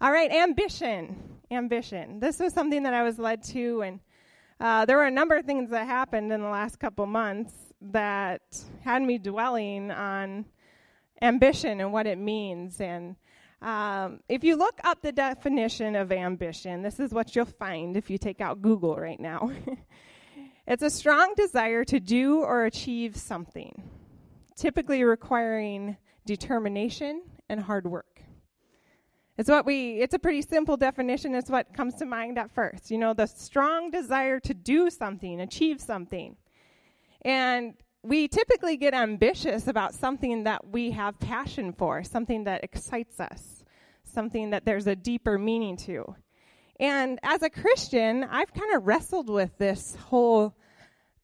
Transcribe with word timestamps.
All 0.00 0.10
right, 0.10 0.30
ambition. 0.30 1.38
Ambition. 1.50 2.18
This 2.18 2.40
was 2.40 2.52
something 2.52 2.82
that 2.82 2.94
I 2.94 3.02
was 3.02 3.18
led 3.18 3.42
to, 3.44 3.82
and 3.82 4.00
uh, 4.58 4.84
there 4.86 4.96
were 4.96 5.04
a 5.04 5.10
number 5.10 5.36
of 5.36 5.44
things 5.44 5.70
that 5.70 5.86
happened 5.86 6.32
in 6.32 6.40
the 6.40 6.48
last 6.48 6.80
couple 6.80 7.06
months 7.06 7.52
that 7.80 8.42
had 8.82 9.02
me 9.02 9.18
dwelling 9.18 9.90
on 9.90 10.46
ambition 11.22 11.80
and 11.80 11.92
what 11.92 12.06
it 12.06 12.18
means. 12.18 12.80
And 12.80 13.16
um, 13.62 14.20
if 14.28 14.42
you 14.42 14.56
look 14.56 14.80
up 14.82 15.00
the 15.00 15.12
definition 15.12 15.94
of 15.94 16.10
ambition, 16.10 16.82
this 16.82 16.98
is 16.98 17.12
what 17.12 17.36
you'll 17.36 17.44
find 17.44 17.96
if 17.96 18.10
you 18.10 18.18
take 18.18 18.40
out 18.40 18.62
Google 18.62 18.96
right 18.96 19.20
now. 19.20 19.52
it's 20.66 20.82
a 20.82 20.90
strong 20.90 21.34
desire 21.36 21.84
to 21.84 22.00
do 22.00 22.40
or 22.40 22.64
achieve 22.64 23.16
something, 23.16 23.90
typically 24.56 25.04
requiring 25.04 25.96
determination 26.26 27.22
and 27.48 27.60
hard 27.60 27.86
work. 27.86 28.13
It's 29.36 29.48
what 29.48 29.66
we 29.66 30.00
it's 30.00 30.14
a 30.14 30.18
pretty 30.18 30.42
simple 30.42 30.76
definition, 30.76 31.34
it's 31.34 31.50
what 31.50 31.74
comes 31.74 31.94
to 31.96 32.06
mind 32.06 32.38
at 32.38 32.54
first. 32.54 32.90
You 32.90 32.98
know, 32.98 33.14
the 33.14 33.26
strong 33.26 33.90
desire 33.90 34.38
to 34.40 34.54
do 34.54 34.90
something, 34.90 35.40
achieve 35.40 35.80
something. 35.80 36.36
And 37.22 37.74
we 38.02 38.28
typically 38.28 38.76
get 38.76 38.94
ambitious 38.94 39.66
about 39.66 39.94
something 39.94 40.44
that 40.44 40.66
we 40.68 40.90
have 40.90 41.18
passion 41.18 41.72
for, 41.72 42.04
something 42.04 42.44
that 42.44 42.62
excites 42.62 43.18
us, 43.18 43.64
something 44.04 44.50
that 44.50 44.64
there's 44.64 44.86
a 44.86 44.94
deeper 44.94 45.38
meaning 45.38 45.78
to. 45.78 46.14
And 46.78 47.18
as 47.22 47.42
a 47.42 47.50
Christian, 47.50 48.24
I've 48.24 48.52
kind 48.52 48.74
of 48.74 48.86
wrestled 48.86 49.30
with 49.30 49.56
this 49.58 49.96
whole 50.08 50.54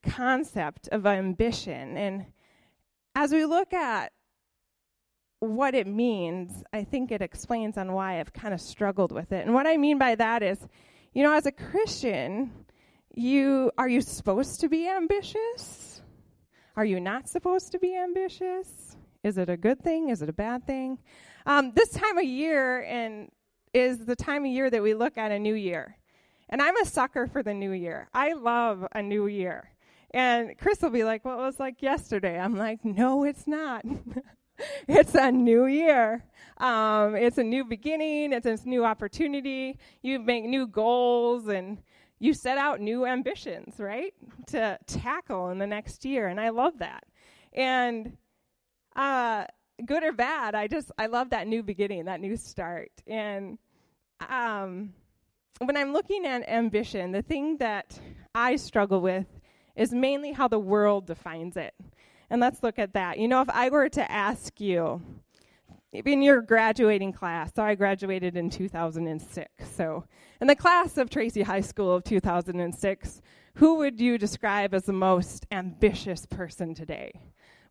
concept 0.03 0.89
of 0.89 1.07
ambition. 1.07 1.97
And 1.97 2.27
as 3.15 3.33
we 3.33 3.45
look 3.45 3.73
at 3.75 4.13
what 5.41 5.75
it 5.75 5.87
means, 5.87 6.63
I 6.73 6.85
think 6.85 7.11
it 7.11 7.23
explains 7.23 7.77
on 7.77 7.93
why 7.93 8.21
I've 8.21 8.33
kind 8.33 8.55
of 8.55 8.61
struggled 8.61 9.11
with 9.11 9.33
it. 9.33 9.45
And 9.45 9.55
what 9.55 9.67
I 9.67 9.77
mean 9.77 9.99
by 9.99 10.15
that 10.15 10.43
is, 10.43 10.59
you 11.13 11.23
know, 11.23 11.33
as 11.33 11.47
a 11.47 11.53
Christian, 11.53 12.53
you 13.15 13.73
are 13.77 13.89
you 13.89 14.01
supposed 14.03 14.61
to 14.61 14.69
be 14.69 14.89
ambitious? 14.89 16.03
Are 16.77 16.85
you 16.85 17.01
not 17.01 17.29
supposed 17.29 17.73
to 17.73 17.79
be 17.79 17.97
ambitious? 17.97 18.97
Is 19.25 19.39
it 19.39 19.51
a 19.51 19.57
good 19.57 19.83
thing? 19.83 20.09
Is 20.11 20.23
it 20.23 20.29
a 20.29 20.33
bad 20.33 20.67
thing? 20.67 20.99
Um, 21.47 21.73
this 21.75 21.91
time 21.91 22.19
of 22.19 22.25
year 22.25 22.83
and 22.83 23.31
is 23.73 23.99
the 24.05 24.17
time 24.17 24.45
of 24.45 24.51
year 24.51 24.71
that 24.71 24.83
we 24.83 24.95
look 24.95 25.19
at 25.19 25.33
a 25.33 25.39
new 25.39 25.55
year. 25.55 25.97
And 26.49 26.61
I'm 26.61 26.77
a 26.77 26.85
sucker 26.85 27.27
for 27.27 27.43
the 27.43 27.55
new 27.55 27.73
year. 27.73 28.09
I 28.13 28.33
love 28.33 28.87
a 28.93 29.03
new 29.03 29.27
year. 29.27 29.71
And 30.13 30.59
Chris 30.59 30.81
will 30.83 30.91
be 30.91 31.05
like, 31.05 31.25
What 31.25 31.39
was 31.39 31.59
like 31.59 31.83
yesterday? 31.83 32.39
I'm 32.39 32.57
like, 32.57 32.85
No, 32.85 33.25
it's 33.25 33.47
not. 33.47 33.85
it's 34.89 35.15
a 35.15 35.31
new 35.31 35.67
year. 35.67 36.25
Um, 36.59 37.17
it's 37.17 37.39
a 37.39 37.45
new 37.45 37.65
beginning. 37.65 38.33
It's 38.33 38.47
a 38.47 38.69
new 38.69 38.85
opportunity. 38.85 39.79
You 40.03 40.19
make 40.19 40.45
new 40.45 40.67
goals 40.67 41.49
and 41.49 41.79
you 42.19 42.35
set 42.35 42.59
out 42.59 42.81
new 42.81 43.07
ambitions, 43.07 43.77
right, 43.79 44.13
to 44.49 44.79
tackle 44.87 45.51
in 45.51 45.59
the 45.59 45.67
next 45.67 46.05
year. 46.05 46.29
And 46.29 46.39
I 46.39 46.51
love 46.51 46.79
that. 46.79 47.05
And 47.55 48.17
uh, 48.95 49.45
good 49.85 50.03
or 50.03 50.13
bad, 50.13 50.55
I 50.55 50.67
just, 50.67 50.93
I 50.99 51.07
love 51.07 51.31
that 51.31 51.47
new 51.49 51.63
beginning, 51.63 52.05
that 52.05 52.21
new 52.21 52.37
start. 52.37 52.91
And 53.07 53.59
um, 54.29 54.93
when 55.59 55.77
I'm 55.77 55.93
looking 55.93 56.27
at 56.27 56.47
ambition, 56.49 57.13
the 57.13 57.23
thing 57.23 57.57
that 57.59 57.99
I 58.35 58.57
struggle 58.57 59.01
with 59.01 59.27
is 59.77 59.93
mainly 59.93 60.33
how 60.33 60.47
the 60.47 60.59
world 60.59 61.07
defines 61.07 61.57
it. 61.57 61.75
And 62.31 62.41
let's 62.41 62.63
look 62.63 62.79
at 62.79 62.95
that. 62.95 63.19
You 63.19 63.29
know, 63.29 63.43
if 63.43 63.51
I 63.51 63.69
were 63.71 63.89
to 63.91 64.11
ask 64.11 64.61
you, 64.61 65.03
in 65.93 66.23
your 66.23 66.41
graduating 66.41 67.13
class, 67.13 67.53
so 67.55 67.65
I 67.65 67.75
graduated 67.75 68.37
in 68.37 68.49
2006. 68.49 69.51
So, 69.75 70.05
in 70.41 70.47
the 70.47 70.55
class 70.55 70.97
of 70.97 71.11
Tracy 71.11 71.43
High 71.43 71.61
School 71.61 71.93
of 71.93 72.05
2006, 72.05 73.21
who 73.55 73.75
would 73.77 74.01
you 74.01 74.17
describe 74.17 74.73
as 74.73 74.85
the 74.85 74.93
most 74.93 75.47
ambitious 75.51 76.27
person 76.27 76.75
today? 76.75 77.13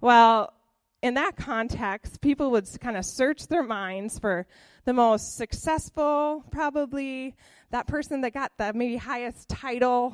Well, 0.02 0.54
in 1.02 1.14
that 1.14 1.38
context, 1.38 2.20
people 2.20 2.52
would 2.52 2.68
kind 2.82 2.98
of 2.98 3.06
search 3.06 3.48
their 3.48 3.64
minds 3.64 4.20
for 4.20 4.46
the 4.84 4.94
most 4.94 5.38
successful, 5.38 6.44
probably 6.52 7.36
that 7.72 7.88
person 7.88 8.22
that 8.22 8.34
got 8.34 8.52
the 8.58 8.74
maybe 8.74 8.98
highest 8.98 9.48
title. 9.48 10.14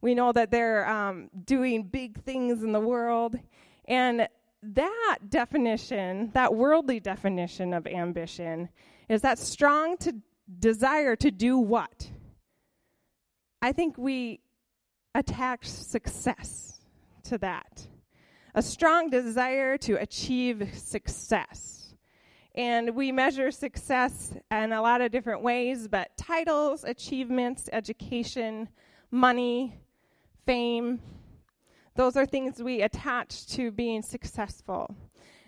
We 0.00 0.14
know 0.14 0.32
that 0.32 0.50
they're 0.50 0.88
um, 0.88 1.30
doing 1.44 1.84
big 1.84 2.20
things 2.24 2.64
in 2.64 2.72
the 2.72 2.80
world. 2.80 3.38
And 3.86 4.28
that 4.62 5.18
definition, 5.28 6.30
that 6.34 6.54
worldly 6.54 7.00
definition 7.00 7.74
of 7.74 7.86
ambition, 7.86 8.68
is 9.08 9.20
that 9.22 9.38
strong 9.38 9.96
to 9.98 10.14
desire 10.58 11.16
to 11.16 11.30
do 11.30 11.58
what? 11.58 12.10
I 13.60 13.72
think 13.72 13.96
we 13.98 14.40
attach 15.14 15.66
success 15.66 16.80
to 17.24 17.38
that. 17.38 17.86
A 18.54 18.62
strong 18.62 19.10
desire 19.10 19.76
to 19.78 19.94
achieve 19.94 20.70
success. 20.74 21.94
And 22.54 22.94
we 22.94 23.10
measure 23.10 23.50
success 23.50 24.34
in 24.50 24.72
a 24.72 24.80
lot 24.80 25.00
of 25.00 25.10
different 25.10 25.42
ways, 25.42 25.88
but 25.88 26.16
titles, 26.16 26.84
achievements, 26.84 27.68
education, 27.72 28.68
money, 29.10 29.80
fame, 30.46 31.00
those 31.96 32.16
are 32.16 32.26
things 32.26 32.62
we 32.62 32.82
attach 32.82 33.46
to 33.48 33.70
being 33.70 34.02
successful. 34.02 34.94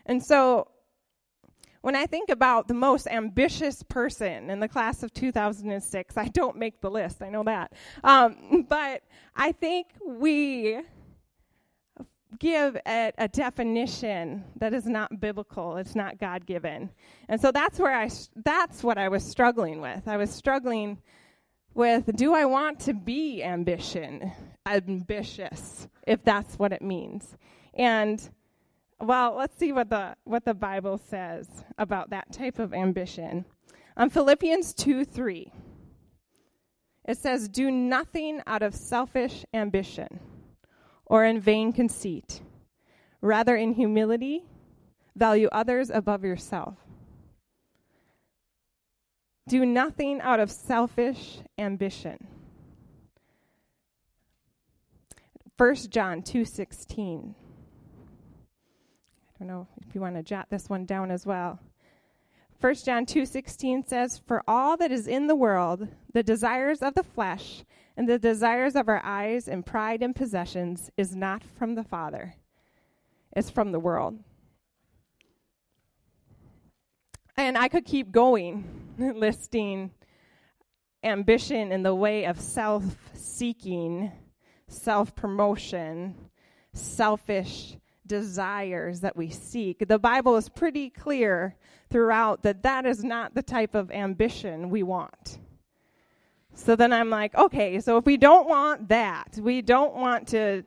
And 0.05 0.23
so 0.23 0.69
when 1.81 1.97
I 1.97 2.07
think 2.07 2.31
about 2.31 2.69
the 2.69 2.75
most 2.75 3.07
ambitious 3.07 3.83
person 3.83 4.51
in 4.51 4.61
the 4.61 4.69
class 4.69 5.03
of 5.03 5.13
2006, 5.13 6.17
I 6.17 6.29
don't 6.29 6.57
make 6.57 6.81
the 6.81 6.91
list, 6.91 7.23
I 7.23 7.29
know 7.29 7.45
that. 7.45 7.73
Um, 8.03 8.67
but 8.69 9.03
I 9.35 9.53
think 9.53 9.89
we 10.05 10.81
give 12.39 12.77
a, 12.87 13.13
a, 13.17 13.29
definition 13.29 14.45
that 14.57 14.75
is 14.75 14.85
not 14.85 15.21
biblical 15.21 15.77
it's 15.77 15.95
not 15.95 16.19
god-given 16.19 16.91
and 17.31 17.41
so 17.41 17.51
that's 17.51 17.79
where 17.79 17.95
i 17.95 18.11
that's 18.45 18.83
what 18.83 18.99
i 18.99 19.09
was 19.09 19.25
struggling 19.25 19.81
with 19.81 20.07
i 20.07 20.19
was 20.19 20.29
struggling 20.29 20.99
with 21.77 22.11
do 22.17 22.35
I 22.35 22.47
want 22.47 22.81
to 22.81 22.95
be 22.95 23.43
ambition, 23.45 24.33
ambitious, 24.67 25.89
if 26.07 26.23
that's 26.25 26.59
what 26.59 26.73
it 26.73 26.83
means. 26.83 27.37
And 27.75 28.21
well, 29.01 29.37
let's 29.37 29.57
see 29.57 29.73
what 29.73 29.91
the 29.91 30.17
what 30.25 30.45
the 30.45 30.55
Bible 30.55 30.99
says 30.99 31.49
about 31.79 32.11
that 32.11 32.33
type 32.33 32.59
of 32.59 32.75
ambition. 32.75 33.45
On 33.97 34.11
Philippians 34.11 34.75
2 34.75 35.05
3, 35.05 35.53
it 37.09 37.19
says, 37.19 37.49
Do 37.49 37.71
nothing 37.71 38.43
out 38.47 38.63
of 38.63 38.75
selfish 38.75 39.45
ambition 39.55 40.21
or 41.07 41.25
in 41.25 41.41
vain 41.41 41.73
conceit. 41.73 42.41
Rather, 43.23 43.57
in 43.57 43.73
humility, 43.73 44.45
value 45.15 45.49
others 45.53 45.91
above 45.91 46.25
yourself 46.25 46.77
do 49.49 49.65
nothing 49.65 50.21
out 50.21 50.41
of 50.41 50.51
selfish 50.51 51.39
ambition. 51.59 52.27
1 55.57 55.75
John 55.91 56.23
2:16. 56.23 57.35
I 59.35 59.39
don't 59.39 59.49
know 59.49 59.67
if 59.87 59.95
you 59.95 60.01
want 60.03 60.17
to 60.17 60.23
jot 60.23 60.51
this 60.51 60.69
one 60.69 60.85
down 60.85 61.11
as 61.11 61.25
well. 61.25 61.59
1 62.61 62.85
John 62.85 63.07
2:16 63.07 63.83
says, 63.83 64.19
"For 64.19 64.43
all 64.47 64.77
that 64.77 64.93
is 64.93 65.07
in 65.07 65.27
the 65.27 65.37
world, 65.37 65.89
the 66.13 66.23
desires 66.23 66.83
of 66.83 66.95
the 66.95 67.03
flesh 67.03 67.65
and 67.97 68.07
the 68.07 68.19
desires 68.19 68.77
of 68.77 68.89
our 68.89 69.03
eyes 69.03 69.49
and 69.49 69.65
pride 69.65 70.03
and 70.03 70.15
possessions 70.15 70.91
is 70.99 71.17
not 71.17 71.43
from 71.43 71.75
the 71.75 71.85
Father. 71.85 72.35
It's 73.35 73.51
from 73.51 73.73
the 73.73 73.81
world." 73.81 74.23
And 77.35 77.57
I 77.57 77.69
could 77.69 77.87
keep 77.87 78.13
going, 78.13 78.95
listing 78.99 79.91
ambition 81.03 81.73
in 81.73 81.83
the 81.83 81.95
way 81.95 82.25
of 82.25 82.41
self 82.41 83.11
seeking, 83.15 84.13
self 84.69 85.15
promotion, 85.15 86.15
selfish 86.73 87.77
desires 88.07 89.01
that 89.01 89.17
we 89.17 89.31
seek. 89.31 89.87
The 89.87 89.99
Bible 89.99 90.37
is 90.37 90.49
pretty 90.49 90.91
clear 90.91 91.57
throughout 91.91 92.43
that 92.43 92.63
that 92.63 92.87
is 92.87 93.03
not 93.03 93.35
the 93.35 93.43
type 93.43 93.75
of 93.75 93.91
ambition 93.91 94.71
we 94.71 94.83
want. 94.83 95.39
So 96.55 96.75
then 96.75 96.93
I'm 96.93 97.11
like, 97.11 97.35
okay, 97.35 97.81
so 97.81 97.99
if 97.99 98.07
we 98.07 98.17
don't 98.17 98.49
want 98.49 98.89
that, 98.89 99.39
we 99.39 99.61
don't 99.61 99.95
want 99.95 100.29
to 100.29 100.65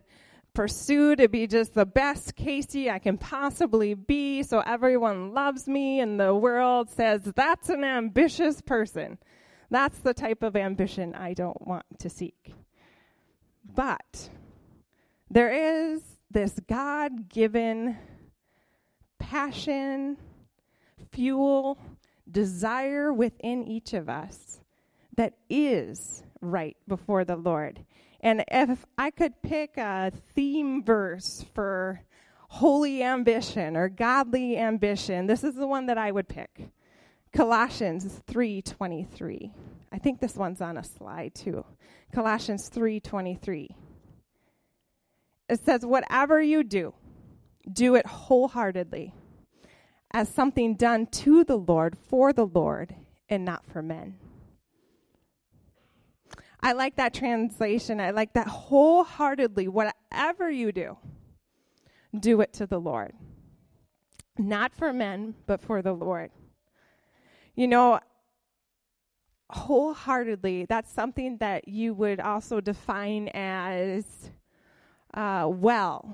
pursue 0.53 1.15
to 1.15 1.27
be 1.27 1.47
just 1.47 1.73
the 1.73 1.85
best 1.85 2.35
Casey 2.35 2.89
I 2.89 2.99
can 2.99 3.17
possibly 3.17 3.93
be 3.93 4.43
so 4.43 4.59
everyone 4.59 5.33
loves 5.33 5.67
me 5.67 5.99
and 5.99 6.19
the 6.19 6.35
world 6.35 6.89
says 6.89 7.21
that's 7.35 7.69
an 7.69 7.83
ambitious 7.83 8.61
person. 8.61 9.17
That's 9.69 9.97
the 9.99 10.13
type 10.13 10.43
of 10.43 10.55
ambition 10.55 11.15
I 11.15 11.33
don't 11.33 11.65
want 11.65 11.85
to 11.99 12.09
seek. 12.09 12.53
But 13.75 14.29
there 15.29 15.51
is 15.51 16.01
this 16.31 16.59
God 16.67 17.29
given 17.29 17.97
passion, 19.19 20.17
fuel, 21.11 21.77
desire 22.29 23.11
within 23.11 23.63
each 23.67 23.93
of 23.93 24.09
us 24.09 24.59
that 25.15 25.33
is 25.49 26.23
right 26.41 26.77
before 26.87 27.25
the 27.25 27.35
Lord. 27.35 27.83
And 28.21 28.43
if 28.49 28.85
I 28.97 29.11
could 29.11 29.41
pick 29.41 29.77
a 29.77 30.11
theme 30.33 30.83
verse 30.83 31.45
for 31.53 32.01
holy 32.49 33.03
ambition 33.03 33.77
or 33.77 33.89
godly 33.89 34.57
ambition, 34.57 35.27
this 35.27 35.43
is 35.43 35.55
the 35.55 35.67
one 35.67 35.85
that 35.85 35.97
I 35.97 36.11
would 36.11 36.27
pick. 36.27 36.69
Colossians 37.31 38.21
3:23. 38.27 39.51
I 39.91 39.97
think 39.97 40.19
this 40.19 40.35
one's 40.35 40.61
on 40.61 40.77
a 40.77 40.83
slide 40.83 41.33
too. 41.35 41.65
Colossians 42.13 42.69
3:23. 42.69 43.75
It 45.49 45.59
says 45.61 45.85
whatever 45.85 46.41
you 46.41 46.63
do, 46.63 46.93
do 47.71 47.95
it 47.95 48.05
wholeheartedly 48.05 49.13
as 50.11 50.29
something 50.29 50.75
done 50.75 51.07
to 51.07 51.43
the 51.43 51.57
Lord 51.57 51.97
for 51.97 52.33
the 52.33 52.45
Lord 52.45 52.95
and 53.27 53.45
not 53.45 53.65
for 53.65 53.81
men. 53.81 54.17
I 56.61 56.73
like 56.73 56.97
that 56.97 57.13
translation. 57.13 58.01
I 58.01 58.11
like 58.11 58.33
that 58.33 58.47
wholeheartedly. 58.47 59.67
Whatever 59.67 60.51
you 60.51 60.71
do, 60.71 60.97
do 62.17 62.41
it 62.41 62.53
to 62.53 62.67
the 62.67 62.79
Lord. 62.79 63.13
Not 64.37 64.73
for 64.73 64.91
men, 64.91 65.35
but 65.45 65.61
for 65.61 65.81
the 65.81 65.93
Lord. 65.93 66.31
You 67.55 67.67
know, 67.67 67.99
wholeheartedly, 69.51 70.65
that's 70.65 70.91
something 70.91 71.37
that 71.37 71.67
you 71.67 71.93
would 71.93 72.19
also 72.19 72.61
define 72.61 73.29
as 73.29 74.31
uh, 75.13 75.47
well, 75.49 76.13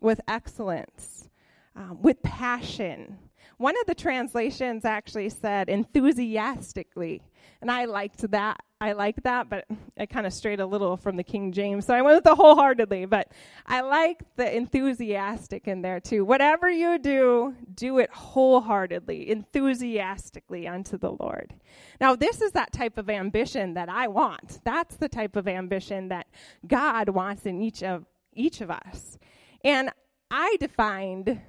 with 0.00 0.20
excellence, 0.26 1.28
um, 1.74 2.00
with 2.00 2.22
passion. 2.22 3.18
One 3.58 3.74
of 3.80 3.86
the 3.86 3.94
translations 3.94 4.84
actually 4.84 5.28
said 5.28 5.68
enthusiastically, 5.68 7.22
and 7.60 7.70
I 7.70 7.84
liked 7.84 8.30
that 8.30 8.60
I 8.78 8.92
like 8.92 9.22
that, 9.22 9.48
but 9.48 9.64
I 9.98 10.04
kind 10.04 10.26
of 10.26 10.34
strayed 10.34 10.60
a 10.60 10.66
little 10.66 10.98
from 10.98 11.16
the 11.16 11.24
King 11.24 11.50
James. 11.50 11.86
So 11.86 11.94
I 11.94 12.02
went 12.02 12.16
with 12.16 12.24
the 12.24 12.34
wholeheartedly, 12.34 13.06
but 13.06 13.32
I 13.66 13.80
like 13.80 14.22
the 14.36 14.54
enthusiastic 14.54 15.66
in 15.66 15.80
there 15.80 15.98
too. 15.98 16.26
Whatever 16.26 16.70
you 16.70 16.98
do, 16.98 17.54
do 17.74 17.98
it 17.98 18.10
wholeheartedly, 18.10 19.30
enthusiastically 19.30 20.68
unto 20.68 20.98
the 20.98 21.12
Lord. 21.12 21.54
Now, 22.02 22.16
this 22.16 22.42
is 22.42 22.52
that 22.52 22.72
type 22.72 22.98
of 22.98 23.08
ambition 23.08 23.72
that 23.74 23.88
I 23.88 24.08
want. 24.08 24.60
That's 24.64 24.96
the 24.96 25.08
type 25.08 25.36
of 25.36 25.48
ambition 25.48 26.08
that 26.08 26.26
God 26.66 27.08
wants 27.08 27.46
in 27.46 27.62
each 27.62 27.82
of 27.82 28.04
each 28.34 28.60
of 28.60 28.70
us. 28.70 29.18
And 29.64 29.90
I 30.30 30.56
defined 30.60 31.40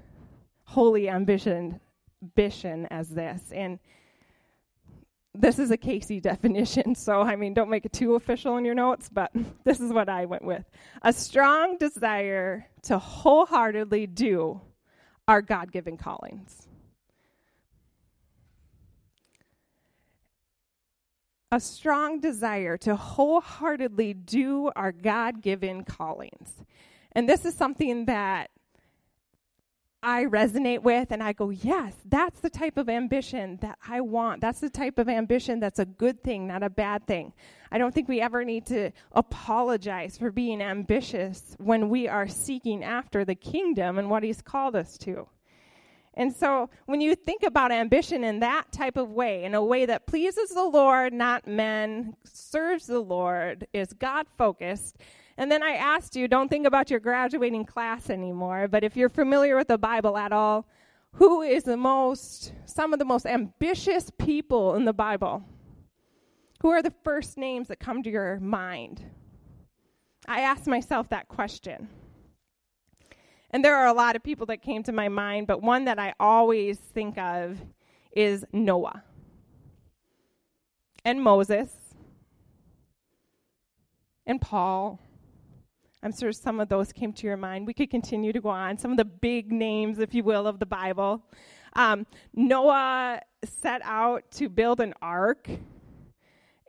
holy 0.63 1.09
ambition 1.09 1.81
ambition 2.23 2.87
as 2.89 3.09
this. 3.09 3.41
And 3.51 3.79
this 5.39 5.59
is 5.59 5.71
a 5.71 5.77
Casey 5.77 6.19
definition, 6.31 6.95
so 6.95 7.21
I 7.21 7.35
mean, 7.35 7.53
don't 7.53 7.69
make 7.69 7.85
it 7.85 7.93
too 7.93 8.15
official 8.15 8.57
in 8.57 8.65
your 8.65 8.75
notes, 8.75 9.09
but 9.11 9.31
this 9.63 9.79
is 9.79 9.91
what 9.91 10.09
I 10.09 10.25
went 10.25 10.43
with. 10.43 10.63
A 11.01 11.13
strong 11.13 11.77
desire 11.77 12.67
to 12.83 12.97
wholeheartedly 12.97 14.07
do 14.07 14.61
our 15.27 15.41
God 15.41 15.71
given 15.71 15.97
callings. 15.97 16.67
A 21.51 21.59
strong 21.61 22.19
desire 22.19 22.75
to 22.77 22.95
wholeheartedly 22.95 24.13
do 24.13 24.69
our 24.75 24.91
God 24.91 25.41
given 25.41 25.85
callings. 25.85 26.51
And 27.13 27.27
this 27.27 27.45
is 27.45 27.55
something 27.55 28.05
that 28.05 28.49
I 30.07 30.23
resonate 30.23 30.83
with 30.83 31.11
and 31.11 31.21
I 31.21 31.33
go, 31.33 31.49
yes, 31.49 31.93
that's 32.05 32.39
the 32.39 32.49
type 32.49 32.77
of 32.77 32.87
ambition 32.87 33.57
that 33.61 33.77
I 33.85 33.99
want. 33.99 34.39
That's 34.39 34.61
the 34.61 34.69
type 34.69 34.99
of 34.99 35.09
ambition 35.09 35.59
that's 35.59 35.79
a 35.79 35.85
good 35.85 36.23
thing, 36.23 36.47
not 36.47 36.63
a 36.63 36.69
bad 36.69 37.05
thing. 37.05 37.33
I 37.73 37.77
don't 37.77 37.93
think 37.93 38.07
we 38.07 38.21
ever 38.21 38.45
need 38.45 38.65
to 38.67 38.91
apologize 39.11 40.17
for 40.17 40.31
being 40.31 40.61
ambitious 40.61 41.57
when 41.59 41.89
we 41.89 42.07
are 42.07 42.25
seeking 42.25 42.85
after 42.85 43.25
the 43.25 43.35
kingdom 43.35 43.99
and 43.99 44.09
what 44.09 44.23
He's 44.23 44.41
called 44.41 44.77
us 44.77 44.97
to. 44.99 45.27
And 46.13 46.33
so 46.33 46.69
when 46.85 47.01
you 47.01 47.13
think 47.13 47.43
about 47.43 47.73
ambition 47.73 48.23
in 48.23 48.39
that 48.39 48.71
type 48.71 48.95
of 48.95 49.11
way, 49.11 49.43
in 49.43 49.55
a 49.55 49.63
way 49.63 49.85
that 49.87 50.07
pleases 50.07 50.51
the 50.51 50.63
Lord, 50.63 51.11
not 51.11 51.47
men, 51.47 52.15
serves 52.23 52.87
the 52.87 53.01
Lord, 53.01 53.67
is 53.73 53.91
God 53.91 54.25
focused, 54.37 54.99
and 55.37 55.51
then 55.51 55.61
I 55.61 55.73
asked 55.73 56.15
you, 56.15 56.27
don't 56.27 56.49
think 56.49 56.65
about 56.65 56.89
your 56.89 56.99
graduating 56.99 57.65
class 57.65 58.09
anymore, 58.09 58.67
but 58.67 58.83
if 58.83 58.97
you're 58.97 59.09
familiar 59.09 59.55
with 59.55 59.67
the 59.67 59.77
Bible 59.77 60.17
at 60.17 60.31
all, 60.31 60.67
who 61.13 61.41
is 61.41 61.63
the 61.63 61.77
most, 61.77 62.53
some 62.65 62.93
of 62.93 62.99
the 62.99 63.05
most 63.05 63.25
ambitious 63.25 64.11
people 64.17 64.75
in 64.75 64.85
the 64.85 64.93
Bible? 64.93 65.43
Who 66.61 66.69
are 66.69 66.81
the 66.81 66.93
first 67.03 67.37
names 67.37 67.67
that 67.67 67.79
come 67.79 68.01
to 68.03 68.09
your 68.09 68.39
mind? 68.39 69.03
I 70.27 70.41
asked 70.41 70.67
myself 70.67 71.09
that 71.09 71.27
question. 71.27 71.87
And 73.51 73.63
there 73.63 73.75
are 73.75 73.87
a 73.87 73.93
lot 73.93 74.15
of 74.15 74.23
people 74.23 74.47
that 74.47 74.61
came 74.61 74.83
to 74.83 74.91
my 74.91 75.07
mind, 75.07 75.47
but 75.47 75.61
one 75.61 75.85
that 75.85 75.99
I 75.99 76.13
always 76.19 76.77
think 76.77 77.17
of 77.17 77.57
is 78.11 78.43
Noah 78.51 79.03
and 81.05 81.21
Moses 81.21 81.69
and 84.25 84.41
Paul 84.41 84.99
I'm 86.07 86.13
sure 86.13 86.31
some 86.31 86.61
of 86.61 86.69
those 86.69 86.93
came 86.93 87.11
to 87.11 87.27
your 87.27 87.35
mind. 87.35 87.67
We 87.67 87.73
could 87.73 87.89
continue 87.89 88.31
to 88.31 88.39
go 88.39 88.47
on. 88.47 88.77
Some 88.77 88.91
of 88.91 88.97
the 88.97 89.03
big 89.03 89.51
names, 89.51 89.99
if 89.99 90.13
you 90.13 90.23
will, 90.23 90.47
of 90.47 90.57
the 90.57 90.65
Bible. 90.65 91.21
Um, 91.73 92.07
Noah 92.33 93.19
set 93.43 93.81
out 93.83 94.23
to 94.35 94.47
build 94.47 94.79
an 94.79 94.93
ark 95.01 95.49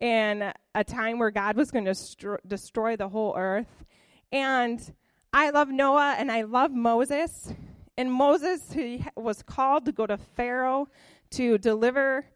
in 0.00 0.52
a 0.74 0.82
time 0.82 1.20
where 1.20 1.30
God 1.30 1.56
was 1.56 1.70
going 1.70 1.84
to 1.84 1.92
stro- 1.92 2.38
destroy 2.48 2.96
the 2.96 3.08
whole 3.08 3.36
earth. 3.38 3.84
And 4.32 4.80
I 5.32 5.50
love 5.50 5.68
Noah 5.68 6.16
and 6.18 6.32
I 6.32 6.42
love 6.42 6.72
Moses. 6.72 7.54
And 7.96 8.12
Moses, 8.12 8.72
he 8.72 9.04
was 9.14 9.44
called 9.44 9.84
to 9.84 9.92
go 9.92 10.04
to 10.04 10.18
Pharaoh 10.18 10.88
to 11.30 11.58
deliver 11.58 12.26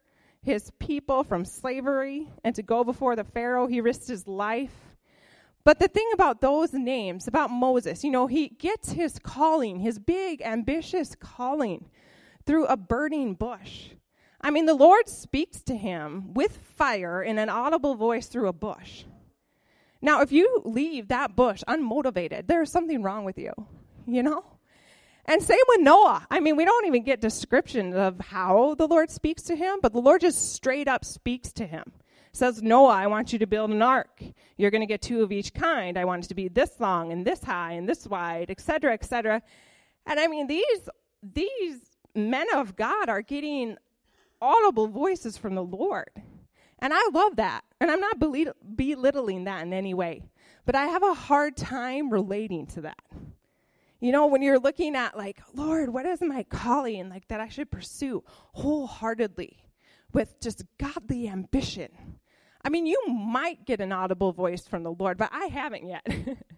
his 0.41 0.71
people 0.79 1.25
from 1.25 1.43
slavery 1.43 2.29
and 2.45 2.55
to 2.55 2.63
go 2.63 2.85
before 2.85 3.17
the 3.17 3.25
Pharaoh. 3.25 3.67
He 3.67 3.81
risked 3.81 4.07
his 4.07 4.25
life 4.25 4.92
but 5.63 5.79
the 5.79 5.87
thing 5.87 6.09
about 6.13 6.41
those 6.41 6.73
names, 6.73 7.27
about 7.27 7.49
Moses, 7.49 8.03
you 8.03 8.11
know, 8.11 8.27
he 8.27 8.49
gets 8.49 8.91
his 8.91 9.17
calling, 9.19 9.79
his 9.79 9.97
big, 9.99 10.41
ambitious 10.41 11.15
calling, 11.15 11.85
through 12.45 12.65
a 12.65 12.75
burning 12.75 13.33
bush. 13.33 13.89
I 14.41 14.51
mean, 14.51 14.65
the 14.65 14.73
Lord 14.73 15.07
speaks 15.07 15.61
to 15.63 15.75
him 15.75 16.33
with 16.33 16.57
fire 16.57 17.23
in 17.23 17.37
an 17.37 17.49
audible 17.49 17.95
voice 17.95 18.27
through 18.27 18.49
a 18.49 18.53
bush. 18.53 19.05
Now, 20.01 20.21
if 20.21 20.33
you 20.33 20.61
leave 20.65 21.07
that 21.07 21.33
bush 21.33 21.63
unmotivated, 21.65 22.47
there's 22.47 22.69
something 22.69 23.01
wrong 23.01 23.23
with 23.23 23.37
you, 23.37 23.53
you 24.05 24.21
know? 24.21 24.43
And 25.25 25.41
same 25.41 25.63
with 25.69 25.79
Noah. 25.79 26.27
I 26.29 26.41
mean, 26.41 26.57
we 26.57 26.65
don't 26.65 26.85
even 26.85 27.03
get 27.03 27.21
description 27.21 27.93
of 27.93 28.19
how 28.19 28.75
the 28.77 28.87
Lord 28.87 29.09
speaks 29.09 29.43
to 29.43 29.55
him, 29.55 29.79
but 29.81 29.93
the 29.93 30.01
Lord 30.01 30.19
just 30.19 30.53
straight 30.53 30.89
up 30.89 31.05
speaks 31.05 31.53
to 31.53 31.65
him 31.65 31.93
says, 32.33 32.61
Noah, 32.61 32.95
I 32.95 33.07
want 33.07 33.31
you 33.31 33.39
to 33.39 33.47
build 33.47 33.69
an 33.69 33.81
ark. 33.81 34.21
You're 34.57 34.71
going 34.71 34.81
to 34.81 34.87
get 34.87 35.01
two 35.01 35.21
of 35.21 35.31
each 35.31 35.53
kind. 35.53 35.97
I 35.97 36.05
want 36.05 36.25
it 36.25 36.27
to 36.29 36.35
be 36.35 36.47
this 36.47 36.79
long 36.79 37.11
and 37.11 37.25
this 37.25 37.43
high 37.43 37.73
and 37.73 37.87
this 37.87 38.07
wide, 38.07 38.49
etc., 38.49 38.93
etc. 38.93 39.41
And 40.05 40.19
I 40.19 40.27
mean, 40.27 40.47
these 40.47 40.89
these 41.21 41.79
men 42.15 42.47
of 42.53 42.75
God 42.75 43.07
are 43.07 43.21
getting 43.21 43.77
audible 44.41 44.87
voices 44.87 45.37
from 45.37 45.55
the 45.55 45.63
Lord. 45.63 46.09
And 46.79 46.91
I 46.93 47.09
love 47.13 47.37
that. 47.37 47.63
And 47.79 47.89
I'm 47.89 48.01
not 48.01 48.19
belittling 48.19 49.45
that 49.45 49.61
in 49.61 49.71
any 49.71 49.93
way. 49.93 50.23
But 50.65 50.75
I 50.75 50.87
have 50.87 51.03
a 51.03 51.13
hard 51.13 51.55
time 51.55 52.09
relating 52.09 52.67
to 52.67 52.81
that. 52.81 52.99
You 54.01 54.11
know, 54.11 54.25
when 54.27 54.41
you're 54.41 54.59
looking 54.59 54.95
at, 54.95 55.15
like, 55.15 55.41
Lord, 55.53 55.89
what 55.93 56.05
is 56.05 56.19
my 56.19 56.43
calling, 56.43 57.07
like, 57.09 57.27
that 57.29 57.39
I 57.39 57.47
should 57.47 57.71
pursue 57.71 58.21
wholeheartedly 58.27 59.63
with 60.11 60.41
just 60.41 60.65
godly 60.77 61.29
ambition? 61.29 62.19
I 62.63 62.69
mean, 62.69 62.85
you 62.85 63.01
might 63.07 63.65
get 63.65 63.81
an 63.81 63.91
audible 63.91 64.31
voice 64.31 64.65
from 64.65 64.83
the 64.83 64.91
Lord, 64.91 65.17
but 65.17 65.29
I 65.33 65.47
haven't 65.47 65.87
yet. 65.87 66.07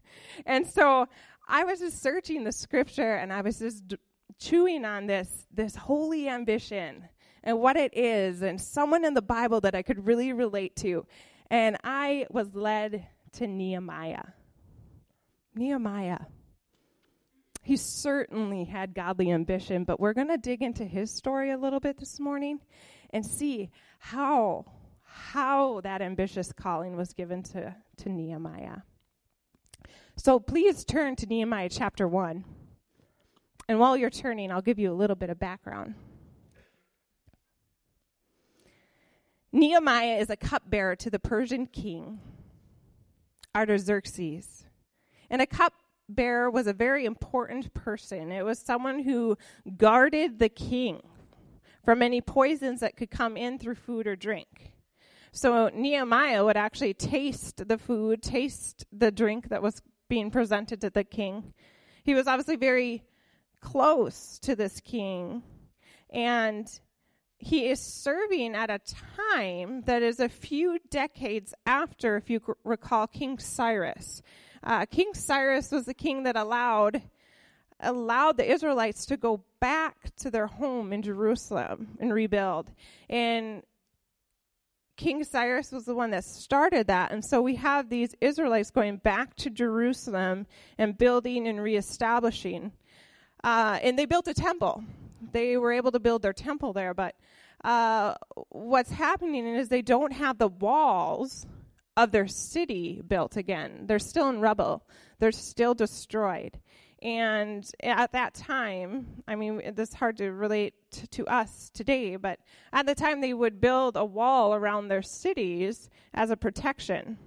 and 0.46 0.68
so 0.68 1.08
I 1.48 1.64
was 1.64 1.80
just 1.80 2.02
searching 2.02 2.44
the 2.44 2.52
scripture 2.52 3.16
and 3.16 3.34
I 3.34 3.42
was 3.42 3.60
just 3.60 3.88
d- 3.88 3.98
chewing 4.40 4.86
on 4.86 5.08
this 5.08 5.48
this 5.52 5.76
holy 5.76 6.28
ambition 6.28 7.08
and 7.44 7.60
what 7.60 7.78
it 7.78 7.96
is 7.96 8.42
and 8.42 8.60
someone 8.62 9.06
in 9.06 9.14
the 9.14 9.22
Bible 9.22 9.62
that 9.62 9.76
I 9.76 9.82
could 9.82 10.06
really 10.06 10.34
relate 10.34 10.76
to. 10.78 11.06
And 11.50 11.78
I 11.84 12.28
was 12.30 12.54
led 12.54 13.08
to 13.34 13.48
Nehemiah. 13.48 14.24
Nehemiah. 15.56 16.20
He 17.62 17.78
certainly 17.78 18.66
had 18.66 18.94
godly 18.94 19.32
ambition, 19.32 19.86
but 19.86 20.00
we're 20.00 20.14
going 20.14 20.28
to 20.28 20.38
dig 20.38 20.62
into 20.62 20.86
his 20.86 21.12
story 21.12 21.52
a 21.52 21.58
little 21.58 21.80
bit 21.80 21.98
this 21.98 22.20
morning 22.20 22.60
and 23.12 23.26
see 23.26 23.72
how 23.98 24.66
how 25.16 25.80
that 25.82 26.02
ambitious 26.02 26.52
calling 26.52 26.98
was 26.98 27.14
given 27.14 27.42
to, 27.42 27.74
to 27.96 28.10
Nehemiah. 28.10 28.80
So 30.18 30.40
please 30.40 30.84
turn 30.84 31.16
to 31.16 31.26
Nehemiah 31.26 31.70
chapter 31.70 32.06
1. 32.06 32.44
And 33.70 33.80
while 33.80 33.96
you're 33.96 34.10
turning, 34.10 34.52
I'll 34.52 34.62
give 34.62 34.78
you 34.78 34.92
a 34.92 34.94
little 34.94 35.16
bit 35.16 35.30
of 35.30 35.40
background. 35.40 35.96
Nehemiah 39.54 40.18
is 40.18 40.30
a 40.30 40.36
cupbearer 40.36 40.98
to 40.98 41.10
the 41.10 41.20
Persian 41.20 41.66
king, 41.66 42.20
Artaxerxes. 43.56 44.66
And 45.30 45.42
a 45.42 45.48
cupbearer 45.48 46.52
was 46.52 46.68
a 46.68 46.74
very 46.74 47.06
important 47.06 47.74
person. 47.74 48.34
It 48.34 48.44
was 48.44 48.60
someone 48.60 49.00
who 49.00 49.38
guarded 49.78 50.40
the 50.40 50.50
king 50.50 51.02
from 51.86 52.02
any 52.02 52.20
poisons 52.20 52.82
that 52.82 52.98
could 52.98 53.10
come 53.10 53.38
in 53.38 53.58
through 53.58 53.76
food 53.76 54.08
or 54.08 54.18
drink. 54.18 54.74
So 55.36 55.70
Nehemiah 55.74 56.46
would 56.46 56.56
actually 56.56 56.94
taste 56.94 57.68
the 57.68 57.78
food, 57.78 58.24
taste 58.24 58.86
the 58.94 59.12
drink 59.12 59.50
that 59.50 59.62
was 59.62 59.82
being 60.08 60.32
presented 60.32 60.80
to 60.80 60.90
the 60.90 61.04
king. 61.04 61.54
He 62.04 62.14
was 62.14 62.26
obviously 62.26 62.56
very 62.56 63.04
close 63.60 64.40
to 64.40 64.56
this 64.56 64.80
king, 64.80 65.44
and 66.10 66.66
he 67.38 67.68
is 67.68 67.82
serving 67.82 68.56
at 68.56 68.70
a 68.70 68.80
time 69.18 69.82
that 69.82 70.02
is 70.02 70.22
a 70.22 70.30
few 70.30 70.80
decades 70.90 71.54
after, 71.66 72.16
if 72.16 72.30
you 72.30 72.40
recall, 72.64 73.06
King 73.06 73.38
Cyrus. 73.38 74.22
Uh, 74.64 74.86
king 74.86 75.14
Cyrus 75.14 75.70
was 75.70 75.84
the 75.84 75.94
king 75.94 76.24
that 76.24 76.38
allowed 76.38 77.02
allowed 77.82 78.38
the 78.38 78.50
Israelites 78.50 79.06
to 79.08 79.18
go 79.18 79.44
back 79.60 80.16
to 80.16 80.32
their 80.32 80.48
home 80.48 80.94
in 80.94 81.02
Jerusalem 81.02 81.98
and 82.00 82.14
rebuild. 82.14 82.72
And 83.10 83.64
King 84.98 85.24
Cyrus 85.24 85.72
was 85.72 85.86
the 85.86 85.96
one 85.96 86.12
that 86.12 86.24
started 86.24 86.88
that. 86.88 87.12
And 87.12 87.24
so 87.24 87.42
we 87.42 87.56
have 87.56 87.90
these 87.90 88.16
Israelites 88.22 88.72
going 88.72 88.98
back 88.98 89.36
to 89.38 89.50
Jerusalem 89.50 90.48
and 90.78 90.98
building 90.98 91.48
and 91.48 91.62
reestablishing. 91.62 92.72
Uh, 93.44 93.80
and 93.82 94.00
they 94.00 94.06
built 94.06 94.28
a 94.28 94.34
temple. 94.34 94.84
They 95.32 95.58
were 95.58 95.74
able 95.74 95.92
to 95.92 96.00
build 96.00 96.22
their 96.22 96.34
temple 96.34 96.74
there, 96.74 96.94
but 96.94 97.16
uh, 97.64 98.16
what's 98.50 98.92
happening 98.92 99.46
is 99.48 99.70
they 99.70 99.82
don't 99.82 100.14
have 100.14 100.38
the 100.38 100.48
walls 100.48 101.46
of 101.98 102.12
their 102.12 102.28
city 102.28 103.02
built 103.06 103.38
again. 103.38 103.86
They're 103.86 104.00
still 104.00 104.30
in 104.30 104.40
rubble, 104.40 104.84
they're 105.20 105.32
still 105.32 105.74
destroyed. 105.74 106.60
And 107.06 107.70
at 107.84 108.14
that 108.14 108.34
time, 108.34 109.06
I 109.28 109.36
mean, 109.36 109.62
this 109.76 109.90
is 109.90 109.96
hard 109.96 110.18
to 110.18 110.32
relate 110.32 110.74
to, 110.90 111.08
to 111.10 111.28
us 111.28 111.70
today, 111.72 112.16
but 112.16 112.40
at 112.74 112.88
the 112.88 112.96
time 112.96 113.22
they 113.22 113.36
would 113.36 113.62
build 113.62 113.96
a 113.96 114.04
wall 114.04 114.56
around 114.56 114.88
their 114.88 115.04
cities 115.04 115.92
as 116.16 116.32
a 116.32 116.36
protection. 116.36 117.20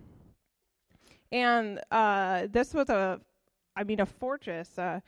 And 1.31 1.81
uh, 1.93 2.49
this 2.51 2.75
was 2.75 2.89
a, 2.89 3.21
I 3.77 3.85
mean, 3.85 4.01
a 4.01 4.07
fortress, 4.07 4.77
a, 4.79 5.01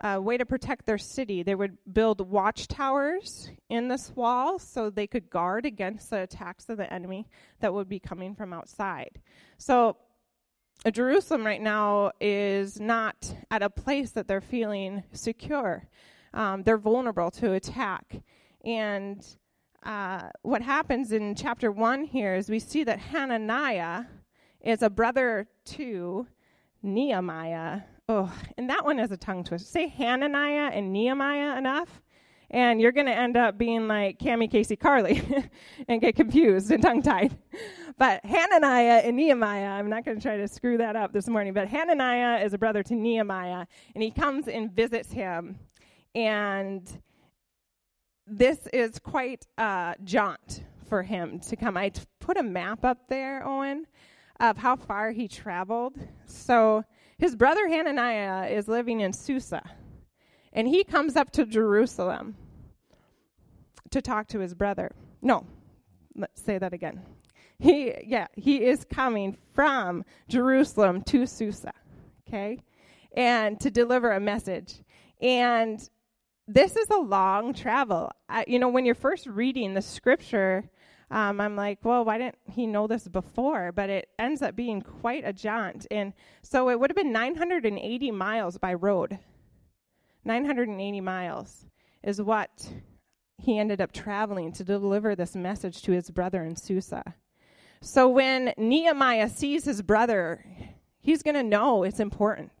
a 0.00 0.20
way 0.20 0.36
to 0.36 0.46
protect 0.46 0.86
their 0.86 0.98
city. 0.98 1.42
They 1.42 1.56
would 1.56 1.76
build 1.92 2.20
watchtowers 2.20 3.50
in 3.68 3.88
this 3.88 4.12
wall 4.14 4.60
so 4.60 4.90
they 4.90 5.08
could 5.08 5.28
guard 5.28 5.66
against 5.66 6.10
the 6.10 6.22
attacks 6.22 6.68
of 6.68 6.76
the 6.76 6.92
enemy 6.92 7.26
that 7.58 7.74
would 7.74 7.88
be 7.88 7.98
coming 7.98 8.36
from 8.36 8.52
outside. 8.52 9.20
So 9.58 9.96
Jerusalem 10.90 11.46
right 11.46 11.62
now 11.62 12.12
is 12.20 12.78
not 12.78 13.34
at 13.50 13.62
a 13.62 13.70
place 13.70 14.10
that 14.12 14.28
they're 14.28 14.40
feeling 14.40 15.02
secure. 15.12 15.88
Um, 16.34 16.62
they're 16.62 16.78
vulnerable 16.78 17.30
to 17.32 17.52
attack. 17.52 18.22
And 18.64 19.24
uh, 19.82 20.28
what 20.42 20.62
happens 20.62 21.12
in 21.12 21.34
chapter 21.34 21.70
1 21.70 22.04
here 22.04 22.34
is 22.34 22.48
we 22.48 22.58
see 22.58 22.84
that 22.84 22.98
Hananiah 22.98 24.04
is 24.60 24.82
a 24.82 24.90
brother 24.90 25.46
to 25.66 26.26
Nehemiah. 26.82 27.82
Oh, 28.08 28.32
and 28.58 28.68
that 28.68 28.84
one 28.84 28.98
is 28.98 29.10
a 29.10 29.16
tongue 29.16 29.44
twister. 29.44 29.66
Say 29.66 29.88
Hananiah 29.88 30.70
and 30.72 30.92
Nehemiah 30.92 31.56
enough, 31.56 32.02
and 32.50 32.80
you're 32.80 32.92
going 32.92 33.06
to 33.06 33.16
end 33.16 33.36
up 33.36 33.58
being 33.58 33.88
like 33.88 34.18
Cami 34.18 34.50
Casey 34.50 34.76
Carly 34.76 35.22
and 35.88 36.00
get 36.00 36.16
confused 36.16 36.70
and 36.70 36.82
tongue 36.82 37.02
tied. 37.02 37.36
But 37.98 38.24
Hananiah 38.24 39.02
and 39.04 39.16
Nehemiah, 39.16 39.68
I'm 39.68 39.88
not 39.88 40.04
going 40.04 40.18
to 40.18 40.22
try 40.22 40.36
to 40.36 40.48
screw 40.48 40.78
that 40.78 40.96
up 40.96 41.12
this 41.12 41.28
morning, 41.28 41.52
but 41.52 41.68
Hananiah 41.68 42.44
is 42.44 42.52
a 42.52 42.58
brother 42.58 42.82
to 42.82 42.94
Nehemiah, 42.94 43.66
and 43.94 44.02
he 44.02 44.10
comes 44.10 44.48
and 44.48 44.72
visits 44.72 45.12
him. 45.12 45.58
And 46.14 46.82
this 48.26 48.66
is 48.72 48.98
quite 48.98 49.46
a 49.58 49.94
jaunt 50.02 50.64
for 50.88 51.02
him 51.02 51.40
to 51.40 51.56
come. 51.56 51.76
I 51.76 51.92
put 52.20 52.36
a 52.36 52.42
map 52.42 52.84
up 52.84 53.08
there, 53.08 53.46
Owen, 53.46 53.86
of 54.40 54.56
how 54.56 54.76
far 54.76 55.10
he 55.12 55.28
traveled. 55.28 55.96
So 56.26 56.84
his 57.18 57.36
brother 57.36 57.68
Hananiah 57.68 58.48
is 58.48 58.68
living 58.68 59.00
in 59.00 59.12
Susa, 59.12 59.62
and 60.54 60.68
he 60.68 60.84
comes 60.84 61.16
up 61.16 61.30
to 61.32 61.44
Jerusalem 61.44 62.36
to 63.90 64.00
talk 64.00 64.28
to 64.28 64.38
his 64.38 64.54
brother. 64.54 64.92
No, 65.20 65.46
let's 66.14 66.42
say 66.42 66.58
that 66.58 66.72
again. 66.72 67.02
He, 67.58 67.94
yeah, 68.06 68.26
he 68.34 68.64
is 68.64 68.84
coming 68.84 69.36
from 69.52 70.04
Jerusalem 70.28 71.02
to 71.02 71.26
Susa, 71.26 71.72
okay, 72.26 72.60
and 73.16 73.60
to 73.60 73.70
deliver 73.70 74.12
a 74.12 74.20
message. 74.20 74.82
And 75.20 75.80
this 76.46 76.76
is 76.76 76.88
a 76.90 76.98
long 76.98 77.54
travel. 77.54 78.10
I, 78.28 78.44
you 78.48 78.58
know, 78.58 78.68
when 78.68 78.84
you're 78.84 78.94
first 78.94 79.26
reading 79.26 79.74
the 79.74 79.82
scripture, 79.82 80.68
um, 81.10 81.40
I'm 81.40 81.54
like, 81.56 81.78
well, 81.84 82.04
why 82.04 82.18
didn't 82.18 82.38
he 82.50 82.66
know 82.66 82.86
this 82.86 83.06
before? 83.06 83.72
But 83.72 83.88
it 83.88 84.08
ends 84.18 84.42
up 84.42 84.56
being 84.56 84.82
quite 84.82 85.22
a 85.24 85.32
jaunt. 85.32 85.86
And 85.90 86.12
so 86.42 86.68
it 86.70 86.80
would 86.80 86.90
have 86.90 86.96
been 86.96 87.12
980 87.12 88.10
miles 88.10 88.58
by 88.58 88.74
road. 88.74 89.18
980 90.24 91.00
miles 91.00 91.66
is 92.02 92.20
what 92.20 92.50
he 93.38 93.58
ended 93.58 93.80
up 93.80 93.92
traveling 93.92 94.52
to 94.52 94.64
deliver 94.64 95.14
this 95.14 95.34
message 95.34 95.82
to 95.82 95.92
his 95.92 96.10
brother 96.10 96.42
in 96.44 96.56
Susa. 96.56 97.02
So 97.80 98.08
when 98.08 98.54
Nehemiah 98.56 99.28
sees 99.28 99.64
his 99.64 99.82
brother, 99.82 100.44
he's 101.00 101.22
going 101.22 101.34
to 101.34 101.42
know 101.42 101.82
it's 101.82 102.00
important. 102.00 102.52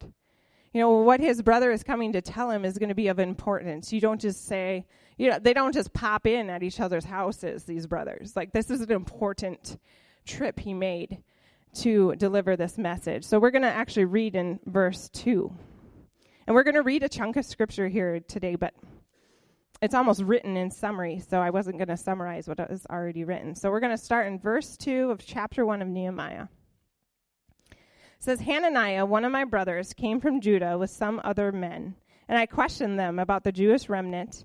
You 0.74 0.80
know, 0.80 0.90
what 0.90 1.20
his 1.20 1.40
brother 1.40 1.70
is 1.70 1.82
coming 1.82 2.12
to 2.12 2.20
tell 2.20 2.50
him 2.50 2.64
is 2.64 2.76
going 2.78 2.88
to 2.88 2.94
be 2.94 3.08
of 3.08 3.18
importance. 3.18 3.92
You 3.92 4.00
don't 4.00 4.20
just 4.20 4.46
say, 4.46 4.84
you 5.16 5.30
know, 5.30 5.38
they 5.38 5.54
don't 5.54 5.72
just 5.72 5.92
pop 5.92 6.26
in 6.26 6.50
at 6.50 6.62
each 6.62 6.80
other's 6.80 7.04
houses, 7.04 7.64
these 7.64 7.86
brothers. 7.86 8.34
Like, 8.34 8.52
this 8.52 8.70
is 8.70 8.80
an 8.80 8.90
important 8.90 9.78
trip 10.26 10.58
he 10.58 10.74
made 10.74 11.22
to 11.74 12.14
deliver 12.16 12.56
this 12.56 12.76
message. 12.76 13.24
So 13.24 13.38
we're 13.38 13.52
going 13.52 13.62
to 13.62 13.68
actually 13.68 14.06
read 14.06 14.34
in 14.34 14.58
verse 14.66 15.08
2. 15.10 15.50
And 16.46 16.54
we're 16.54 16.62
going 16.62 16.74
to 16.74 16.82
read 16.82 17.02
a 17.02 17.08
chunk 17.08 17.36
of 17.36 17.44
scripture 17.44 17.88
here 17.88 18.20
today, 18.20 18.54
but 18.54 18.74
it's 19.80 19.94
almost 19.94 20.22
written 20.22 20.56
in 20.56 20.70
summary, 20.70 21.20
so 21.20 21.40
I 21.40 21.50
wasn't 21.50 21.78
going 21.78 21.88
to 21.88 21.96
summarize 21.96 22.46
what 22.48 22.60
is 22.70 22.86
already 22.90 23.24
written. 23.24 23.54
So 23.54 23.70
we're 23.70 23.80
going 23.80 23.96
to 23.96 24.02
start 24.02 24.26
in 24.26 24.38
verse 24.38 24.76
2 24.76 25.10
of 25.10 25.24
chapter 25.24 25.64
1 25.64 25.82
of 25.82 25.88
Nehemiah. 25.88 26.48
It 27.70 27.76
says, 28.20 28.40
Hananiah, 28.40 29.06
one 29.06 29.24
of 29.24 29.32
my 29.32 29.44
brothers, 29.44 29.92
came 29.92 30.20
from 30.20 30.40
Judah 30.40 30.78
with 30.78 30.90
some 30.90 31.20
other 31.24 31.50
men, 31.52 31.94
and 32.28 32.38
I 32.38 32.46
questioned 32.46 32.98
them 32.98 33.18
about 33.18 33.44
the 33.44 33.52
Jewish 33.52 33.88
remnant 33.88 34.44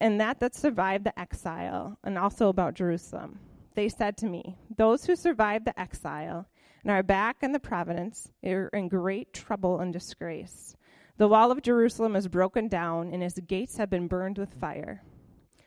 and 0.00 0.20
that 0.20 0.40
that 0.40 0.54
survived 0.54 1.04
the 1.04 1.18
exile, 1.18 1.98
and 2.04 2.16
also 2.16 2.48
about 2.48 2.74
Jerusalem. 2.74 3.40
They 3.74 3.88
said 3.88 4.16
to 4.18 4.26
me, 4.26 4.56
Those 4.76 5.04
who 5.04 5.16
survived 5.16 5.64
the 5.64 5.78
exile 5.78 6.46
and 6.82 6.90
are 6.90 7.02
back 7.02 7.38
in 7.42 7.52
the 7.52 7.58
province 7.58 8.30
are 8.44 8.68
in 8.68 8.88
great 8.88 9.32
trouble 9.32 9.80
and 9.80 9.92
disgrace. 9.92 10.76
The 11.18 11.28
wall 11.28 11.50
of 11.50 11.62
Jerusalem 11.62 12.14
is 12.14 12.28
broken 12.28 12.68
down, 12.68 13.12
and 13.12 13.24
its 13.24 13.38
gates 13.40 13.76
have 13.76 13.90
been 13.90 14.06
burned 14.06 14.38
with 14.38 14.54
fire. 14.54 15.02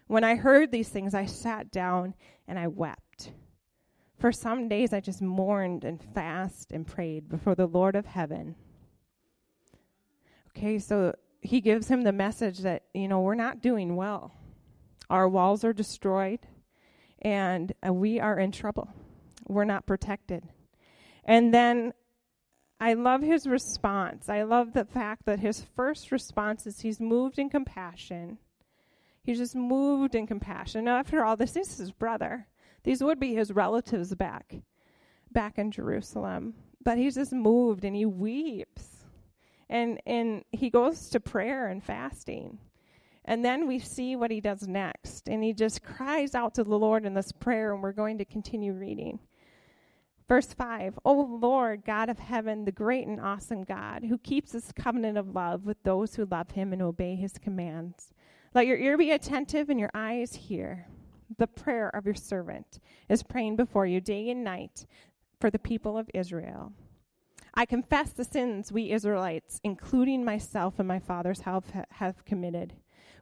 When 0.07 0.23
I 0.23 0.35
heard 0.35 0.71
these 0.71 0.87
things, 0.87 1.13
I 1.13 1.25
sat 1.25 1.71
down 1.71 2.15
and 2.47 2.57
I 2.57 2.67
wept. 2.67 3.33
For 4.17 4.31
some 4.31 4.69
days 4.69 4.93
I 4.93 5.01
just 5.01 5.21
mourned 5.21 5.83
and 5.83 6.01
fasted 6.01 6.71
and 6.75 6.87
prayed 6.87 7.27
before 7.27 7.55
the 7.55 7.65
Lord 7.65 7.97
of 7.97 8.05
heaven. 8.05 8.55
Okay, 10.49 10.79
so 10.79 11.13
he 11.41 11.59
gives 11.59 11.89
him 11.89 12.03
the 12.03 12.13
message 12.13 12.59
that, 12.59 12.83
you 12.93 13.09
know, 13.09 13.19
we're 13.19 13.35
not 13.35 13.61
doing 13.61 13.97
well. 13.97 14.33
Our 15.09 15.27
walls 15.27 15.65
are 15.65 15.73
destroyed, 15.73 16.39
and 17.21 17.73
uh, 17.85 17.91
we 17.91 18.21
are 18.21 18.39
in 18.39 18.53
trouble. 18.53 18.87
We're 19.47 19.65
not 19.65 19.85
protected. 19.85 20.47
And 21.25 21.53
then 21.53 21.93
I 22.81 22.93
love 22.93 23.21
his 23.21 23.45
response. 23.45 24.27
I 24.27 24.41
love 24.41 24.73
the 24.73 24.85
fact 24.85 25.25
that 25.25 25.39
his 25.39 25.63
first 25.75 26.11
response 26.11 26.65
is 26.65 26.79
he's 26.79 26.99
moved 26.99 27.37
in 27.37 27.47
compassion. 27.47 28.39
He's 29.23 29.37
just 29.37 29.55
moved 29.55 30.15
in 30.15 30.25
compassion. 30.25 30.85
Now, 30.85 30.97
after 30.97 31.23
all, 31.23 31.37
this 31.37 31.55
is 31.55 31.77
his 31.77 31.91
brother. 31.91 32.47
These 32.83 33.03
would 33.03 33.19
be 33.19 33.35
his 33.35 33.51
relatives 33.51 34.15
back, 34.15 34.55
back 35.31 35.59
in 35.59 35.69
Jerusalem. 35.69 36.55
But 36.83 36.97
he's 36.97 37.13
just 37.13 37.31
moved 37.31 37.85
and 37.85 37.95
he 37.95 38.07
weeps. 38.07 39.05
And 39.69 40.01
and 40.07 40.43
he 40.51 40.71
goes 40.71 41.09
to 41.09 41.19
prayer 41.19 41.67
and 41.67 41.83
fasting. 41.83 42.57
And 43.25 43.45
then 43.45 43.67
we 43.67 43.77
see 43.77 44.15
what 44.15 44.31
he 44.31 44.41
does 44.41 44.67
next. 44.67 45.29
And 45.29 45.43
he 45.43 45.53
just 45.53 45.83
cries 45.83 46.33
out 46.33 46.55
to 46.55 46.63
the 46.63 46.79
Lord 46.79 47.05
in 47.05 47.13
this 47.13 47.31
prayer, 47.31 47.73
and 47.73 47.83
we're 47.83 47.91
going 47.91 48.17
to 48.17 48.25
continue 48.25 48.73
reading. 48.73 49.19
Verse 50.31 50.53
5 50.53 50.97
O 51.03 51.11
Lord, 51.41 51.83
God 51.83 52.07
of 52.07 52.17
heaven, 52.17 52.63
the 52.63 52.71
great 52.71 53.05
and 53.05 53.19
awesome 53.19 53.65
God, 53.65 54.05
who 54.05 54.17
keeps 54.17 54.53
his 54.53 54.71
covenant 54.71 55.17
of 55.17 55.35
love 55.35 55.65
with 55.65 55.83
those 55.83 56.15
who 56.15 56.23
love 56.23 56.51
him 56.51 56.71
and 56.71 56.81
obey 56.81 57.15
his 57.15 57.37
commands. 57.37 58.13
Let 58.53 58.65
your 58.65 58.77
ear 58.77 58.97
be 58.97 59.11
attentive 59.11 59.69
and 59.69 59.77
your 59.77 59.91
eyes 59.93 60.35
hear. 60.35 60.87
the 61.37 61.47
prayer 61.47 61.89
of 61.89 62.05
your 62.05 62.15
servant 62.15 62.79
is 63.09 63.23
praying 63.23 63.57
before 63.57 63.85
you 63.85 63.99
day 63.99 64.29
and 64.29 64.41
night 64.41 64.85
for 65.41 65.49
the 65.49 65.59
people 65.59 65.97
of 65.97 66.09
Israel. 66.13 66.71
I 67.53 67.65
confess 67.65 68.11
the 68.11 68.23
sins 68.23 68.71
we 68.71 68.89
Israelites, 68.89 69.59
including 69.65 70.23
myself 70.23 70.79
and 70.79 70.87
my 70.87 70.99
father's 70.99 71.41
house, 71.41 71.65
have 71.89 72.23
committed. 72.23 72.71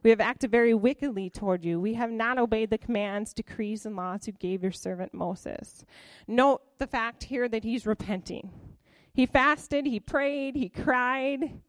We 0.02 0.10
have 0.10 0.20
acted 0.20 0.50
very 0.50 0.74
wickedly 0.74 1.28
toward 1.28 1.64
you. 1.64 1.80
We 1.80 1.94
have 1.94 2.10
not 2.10 2.38
obeyed 2.38 2.70
the 2.70 2.78
commands, 2.78 3.34
decrees, 3.34 3.84
and 3.84 3.96
laws 3.96 4.26
you 4.26 4.32
gave 4.32 4.62
your 4.62 4.72
servant 4.72 5.12
Moses. 5.12 5.84
Note 6.26 6.62
the 6.78 6.86
fact 6.86 7.24
here 7.24 7.48
that 7.48 7.64
he's 7.64 7.86
repenting. 7.86 8.50
He 9.12 9.26
fasted, 9.26 9.86
he 9.86 10.00
prayed, 10.00 10.56
he 10.56 10.68
cried. 10.68 11.60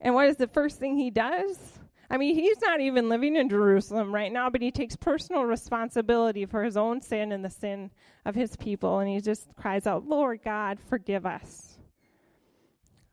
And 0.00 0.14
what 0.14 0.28
is 0.28 0.36
the 0.36 0.46
first 0.46 0.78
thing 0.78 0.96
he 0.96 1.10
does? 1.10 1.78
I 2.10 2.18
mean, 2.18 2.34
he's 2.34 2.60
not 2.60 2.80
even 2.80 3.08
living 3.08 3.36
in 3.36 3.48
Jerusalem 3.48 4.14
right 4.14 4.30
now, 4.30 4.50
but 4.50 4.60
he 4.60 4.70
takes 4.70 4.94
personal 4.94 5.44
responsibility 5.44 6.44
for 6.44 6.62
his 6.62 6.76
own 6.76 7.00
sin 7.00 7.32
and 7.32 7.42
the 7.42 7.50
sin 7.50 7.90
of 8.26 8.34
his 8.34 8.54
people. 8.56 8.98
And 8.98 9.08
he 9.08 9.20
just 9.20 9.48
cries 9.56 9.86
out, 9.86 10.06
Lord 10.06 10.40
God, 10.44 10.78
forgive 10.88 11.24
us. 11.24 11.78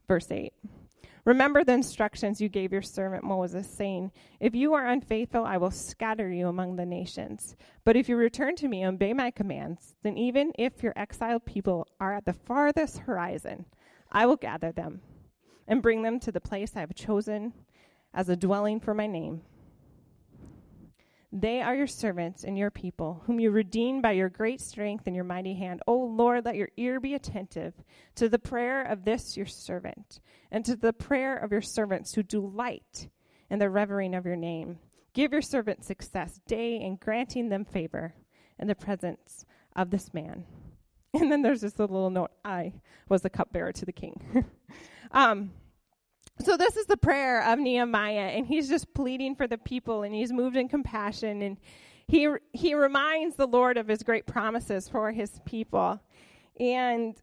Verse 0.08 0.30
8. 0.30 0.52
Remember 1.26 1.64
the 1.64 1.74
instructions 1.74 2.40
you 2.40 2.50
gave 2.50 2.72
your 2.72 2.82
servant 2.82 3.24
Moses, 3.24 3.70
saying, 3.70 4.12
If 4.40 4.56
you 4.56 4.74
are 4.74 4.88
unfaithful, 4.88 5.44
I 5.46 5.58
will 5.58 5.72
scatter 5.72 6.30
you 6.32 6.48
among 6.48 6.76
the 6.76 6.86
nations. 6.86 7.56
But 7.84 7.96
if 7.96 8.08
you 8.08 8.16
return 8.16 8.56
to 8.58 8.68
me 8.68 8.84
and 8.84 8.96
obey 8.96 9.14
my 9.14 9.32
commands, 9.32 9.96
then 10.04 10.18
even 10.18 10.54
if 10.58 10.82
your 10.82 10.94
exiled 10.96 11.46
people 11.46 11.88
are 12.00 12.16
at 12.16 12.26
the 12.26 12.34
farthest 12.34 13.00
horizon, 13.00 13.66
I 14.12 14.26
will 14.26 14.38
gather 14.38 14.72
them 14.72 15.02
and 15.68 15.82
bring 15.82 16.04
them 16.04 16.20
to 16.22 16.32
the 16.32 16.42
place 16.42 16.72
I 16.76 16.80
have 16.82 16.96
chosen 16.96 17.54
as 18.14 18.30
a 18.30 18.36
dwelling 18.36 18.80
for 18.80 18.94
my 18.94 19.08
name. 19.08 19.42
They 21.32 21.62
are 21.62 21.76
your 21.76 21.88
servants 21.88 22.44
and 22.44 22.58
your 22.58 22.72
people, 22.72 23.22
whom 23.26 23.40
you 23.40 23.52
redeemed 23.52 24.02
by 24.02 24.14
your 24.14 24.30
great 24.30 24.60
strength 24.60 25.06
and 25.06 25.16
your 25.16 25.26
mighty 25.26 25.54
hand. 25.54 25.82
O 25.86 25.96
Lord, 25.96 26.46
let 26.46 26.56
your 26.56 26.70
ear 26.76 27.00
be 27.00 27.14
attentive 27.14 27.76
to 28.16 28.30
the 28.30 28.40
prayer 28.40 28.82
of 28.82 29.06
this 29.06 29.38
your 29.38 29.46
servant, 29.46 30.22
and 30.52 30.66
to 30.66 30.76
the 30.76 30.94
prayer 30.94 31.38
of 31.38 31.52
your 31.52 31.62
servants 31.62 32.14
who 32.14 32.24
delight 32.24 33.10
in 33.50 33.60
the 33.60 33.70
revering 33.70 34.16
of 34.16 34.26
your 34.26 34.36
name. 34.36 34.80
Give 35.14 35.32
your 35.32 35.44
servant 35.44 35.86
success 35.86 36.40
day 36.48 36.80
in 36.82 36.96
granting 36.96 37.50
them 37.50 37.64
favor 37.64 38.16
in 38.58 38.68
the 38.68 38.76
presence 38.76 39.46
of 39.76 39.92
this 39.92 40.14
man. 40.14 40.46
And 41.12 41.32
then 41.32 41.42
there's 41.42 41.62
this 41.62 41.80
little 41.80 42.12
note 42.12 42.30
I 42.46 42.72
was 43.08 43.24
the 43.24 43.32
cupbearer 43.32 43.72
to 43.74 43.86
the 43.86 43.92
king. 43.92 44.46
um, 45.12 45.50
so 46.42 46.58
this 46.58 46.78
is 46.78 46.86
the 46.86 46.98
prayer 46.98 47.44
of 47.44 47.60
Nehemiah, 47.60 48.32
and 48.36 48.46
he's 48.46 48.70
just 48.70 48.94
pleading 48.94 49.36
for 49.36 49.48
the 49.48 49.58
people, 49.58 50.04
and 50.04 50.14
he's 50.14 50.32
moved 50.32 50.56
in 50.56 50.68
compassion, 50.68 51.42
and 51.42 51.58
he 52.08 52.28
he 52.54 52.74
reminds 52.74 53.36
the 53.36 53.48
Lord 53.48 53.78
of 53.78 53.88
his 53.88 54.04
great 54.04 54.26
promises 54.26 54.88
for 54.88 55.12
his 55.12 55.40
people, 55.46 56.00
and 56.60 57.16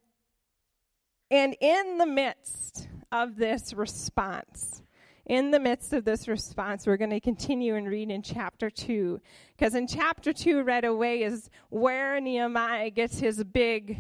and 1.31 1.57
in 1.61 1.99
the 1.99 2.07
midst 2.07 2.89
of 3.11 3.37
this 3.37 3.73
response, 3.75 4.83
in 5.25 5.51
the 5.51 5.59
midst 5.59 5.93
of 5.93 6.05
this 6.05 6.29
response, 6.29 6.87
we're 6.87 6.97
going 6.97 7.11
to 7.11 7.21
continue 7.21 7.75
and 7.75 7.89
read 7.89 8.11
in 8.11 8.23
chapter 8.23 8.71
two, 8.71 9.21
because 9.57 9.75
in 9.75 9.87
chapter 9.87 10.33
two, 10.33 10.63
right 10.63 10.85
away, 10.85 11.23
is 11.23 11.51
where 11.71 12.21
Nehemiah 12.21 12.91
gets 12.91 13.19
his 13.19 13.43
big, 13.43 13.99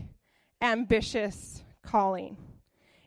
ambitious 0.61 1.65
calling. 1.83 2.37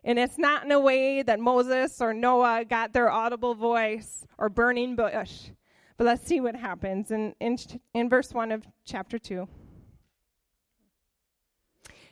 And 0.03 0.17
it's 0.17 0.37
not 0.37 0.63
in 0.63 0.71
a 0.71 0.79
way 0.79 1.21
that 1.23 1.39
Moses 1.39 2.01
or 2.01 2.13
Noah 2.13 2.63
got 2.65 2.93
their 2.93 3.09
audible 3.09 3.55
voice 3.55 4.25
or 4.37 4.49
burning 4.49 4.95
bush. 4.95 5.49
But 5.97 6.05
let's 6.05 6.25
see 6.25 6.39
what 6.39 6.55
happens 6.55 7.11
in, 7.11 7.35
in, 7.41 7.57
in 7.93 8.09
verse 8.09 8.31
1 8.31 8.51
of 8.51 8.65
chapter 8.85 9.19
2. 9.19 9.47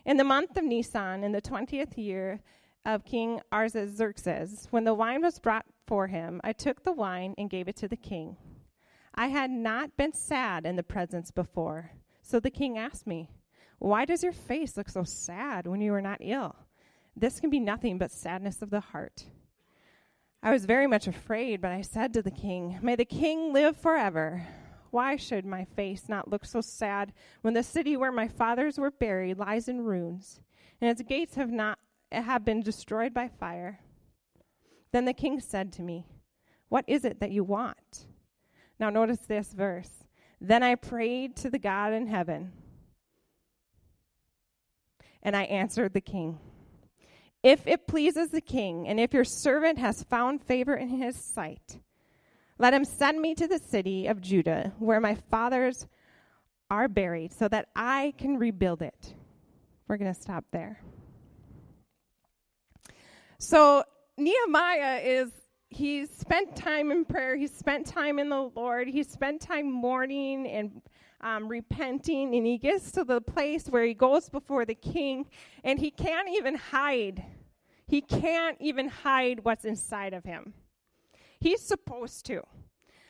In 0.05 0.17
the 0.17 0.23
month 0.23 0.57
of 0.57 0.63
Nisan, 0.63 1.23
in 1.23 1.31
the 1.31 1.41
20th 1.41 1.97
year 1.97 2.41
of 2.85 3.05
King 3.05 3.41
Artaxerxes, 3.51 4.67
when 4.71 4.83
the 4.83 4.93
wine 4.93 5.21
was 5.21 5.39
brought 5.39 5.65
for 5.85 6.07
him, 6.07 6.41
I 6.43 6.53
took 6.53 6.83
the 6.83 6.91
wine 6.91 7.33
and 7.37 7.49
gave 7.49 7.67
it 7.67 7.77
to 7.77 7.87
the 7.87 7.97
king. 7.97 8.37
I 9.15 9.27
had 9.27 9.49
not 9.49 9.97
been 9.97 10.13
sad 10.13 10.65
in 10.65 10.75
the 10.75 10.83
presence 10.83 11.31
before. 11.31 11.91
So 12.21 12.39
the 12.39 12.51
king 12.51 12.77
asked 12.77 13.07
me, 13.07 13.31
Why 13.79 14.05
does 14.05 14.21
your 14.21 14.33
face 14.33 14.77
look 14.77 14.89
so 14.89 15.03
sad 15.03 15.65
when 15.65 15.81
you 15.81 15.93
are 15.93 16.01
not 16.01 16.19
ill? 16.21 16.55
This 17.19 17.39
can 17.39 17.49
be 17.49 17.59
nothing 17.59 17.97
but 17.97 18.11
sadness 18.11 18.61
of 18.61 18.69
the 18.69 18.79
heart. 18.79 19.25
I 20.43 20.51
was 20.51 20.65
very 20.65 20.85
much 20.85 21.07
afraid, 21.07 21.61
but 21.61 21.71
I 21.71 21.81
said 21.81 22.13
to 22.13 22.21
the 22.21 22.29
king, 22.29 22.77
May 22.83 22.95
the 22.95 23.05
king 23.05 23.51
live 23.51 23.75
forever. 23.75 24.47
Why 24.91 25.15
should 25.15 25.43
my 25.43 25.65
face 25.65 26.07
not 26.07 26.29
look 26.29 26.45
so 26.45 26.61
sad 26.61 27.11
when 27.41 27.55
the 27.55 27.63
city 27.63 27.97
where 27.97 28.11
my 28.11 28.27
fathers 28.27 28.77
were 28.77 28.91
buried 28.91 29.39
lies 29.39 29.67
in 29.67 29.81
ruins, 29.81 30.41
and 30.79 30.91
its 30.91 31.01
gates 31.01 31.33
have 31.35 31.51
not 31.51 31.79
have 32.11 32.45
been 32.45 32.61
destroyed 32.61 33.15
by 33.15 33.27
fire? 33.27 33.79
Then 34.91 35.05
the 35.05 35.13
king 35.13 35.39
said 35.39 35.73
to 35.73 35.81
me, 35.81 36.05
What 36.69 36.85
is 36.87 37.03
it 37.03 37.19
that 37.19 37.31
you 37.31 37.43
want? 37.43 38.05
Now 38.79 38.91
notice 38.91 39.21
this 39.21 39.53
verse. 39.53 40.05
Then 40.39 40.61
I 40.61 40.75
prayed 40.75 41.35
to 41.37 41.49
the 41.49 41.57
God 41.57 41.93
in 41.93 42.05
heaven, 42.05 42.51
and 45.23 45.35
I 45.35 45.43
answered 45.45 45.93
the 45.93 45.99
king. 46.01 46.37
If 47.43 47.67
it 47.67 47.87
pleases 47.87 48.29
the 48.29 48.41
king, 48.41 48.87
and 48.87 48.99
if 48.99 49.13
your 49.13 49.23
servant 49.23 49.77
has 49.77 50.03
found 50.03 50.41
favor 50.41 50.75
in 50.75 50.89
his 50.89 51.15
sight, 51.15 51.79
let 52.57 52.73
him 52.73 52.83
send 52.83 53.21
me 53.21 53.35
to 53.35 53.47
the 53.47 53.59
city 53.59 54.07
of 54.07 54.21
Judah, 54.21 54.73
where 54.79 54.99
my 54.99 55.15
fathers 55.29 55.87
are 56.69 56.87
buried, 56.87 57.31
so 57.33 57.47
that 57.47 57.69
I 57.75 58.13
can 58.17 58.37
rebuild 58.37 58.81
it. 58.81 59.13
We're 59.87 59.97
going 59.97 60.13
to 60.13 60.19
stop 60.19 60.45
there. 60.51 60.81
So, 63.39 63.83
Nehemiah 64.17 65.01
is, 65.03 65.31
he's 65.69 66.09
spent 66.09 66.55
time 66.55 66.91
in 66.91 67.05
prayer, 67.05 67.37
he's 67.37 67.53
spent 67.53 67.85
time 67.85 68.17
in 68.17 68.29
the 68.29 68.49
Lord, 68.55 68.87
he's 68.87 69.09
spent 69.09 69.41
time 69.41 69.71
mourning 69.71 70.47
and 70.47 70.81
um, 71.21 71.47
repenting, 71.47 72.35
and 72.35 72.45
he 72.45 72.57
gets 72.57 72.91
to 72.91 73.03
the 73.03 73.21
place 73.21 73.67
where 73.67 73.83
he 73.83 73.93
goes 73.93 74.29
before 74.29 74.65
the 74.65 74.75
king, 74.75 75.25
and 75.63 75.79
he 75.79 75.91
can't 75.91 76.29
even 76.29 76.55
hide 76.55 77.23
he 77.87 78.01
can't 78.01 78.57
even 78.59 78.89
hide 78.89 79.43
what's 79.43 79.65
inside 79.65 80.13
of 80.13 80.25
him. 80.25 80.53
He's 81.39 81.61
supposed 81.61 82.25
to. 82.25 82.43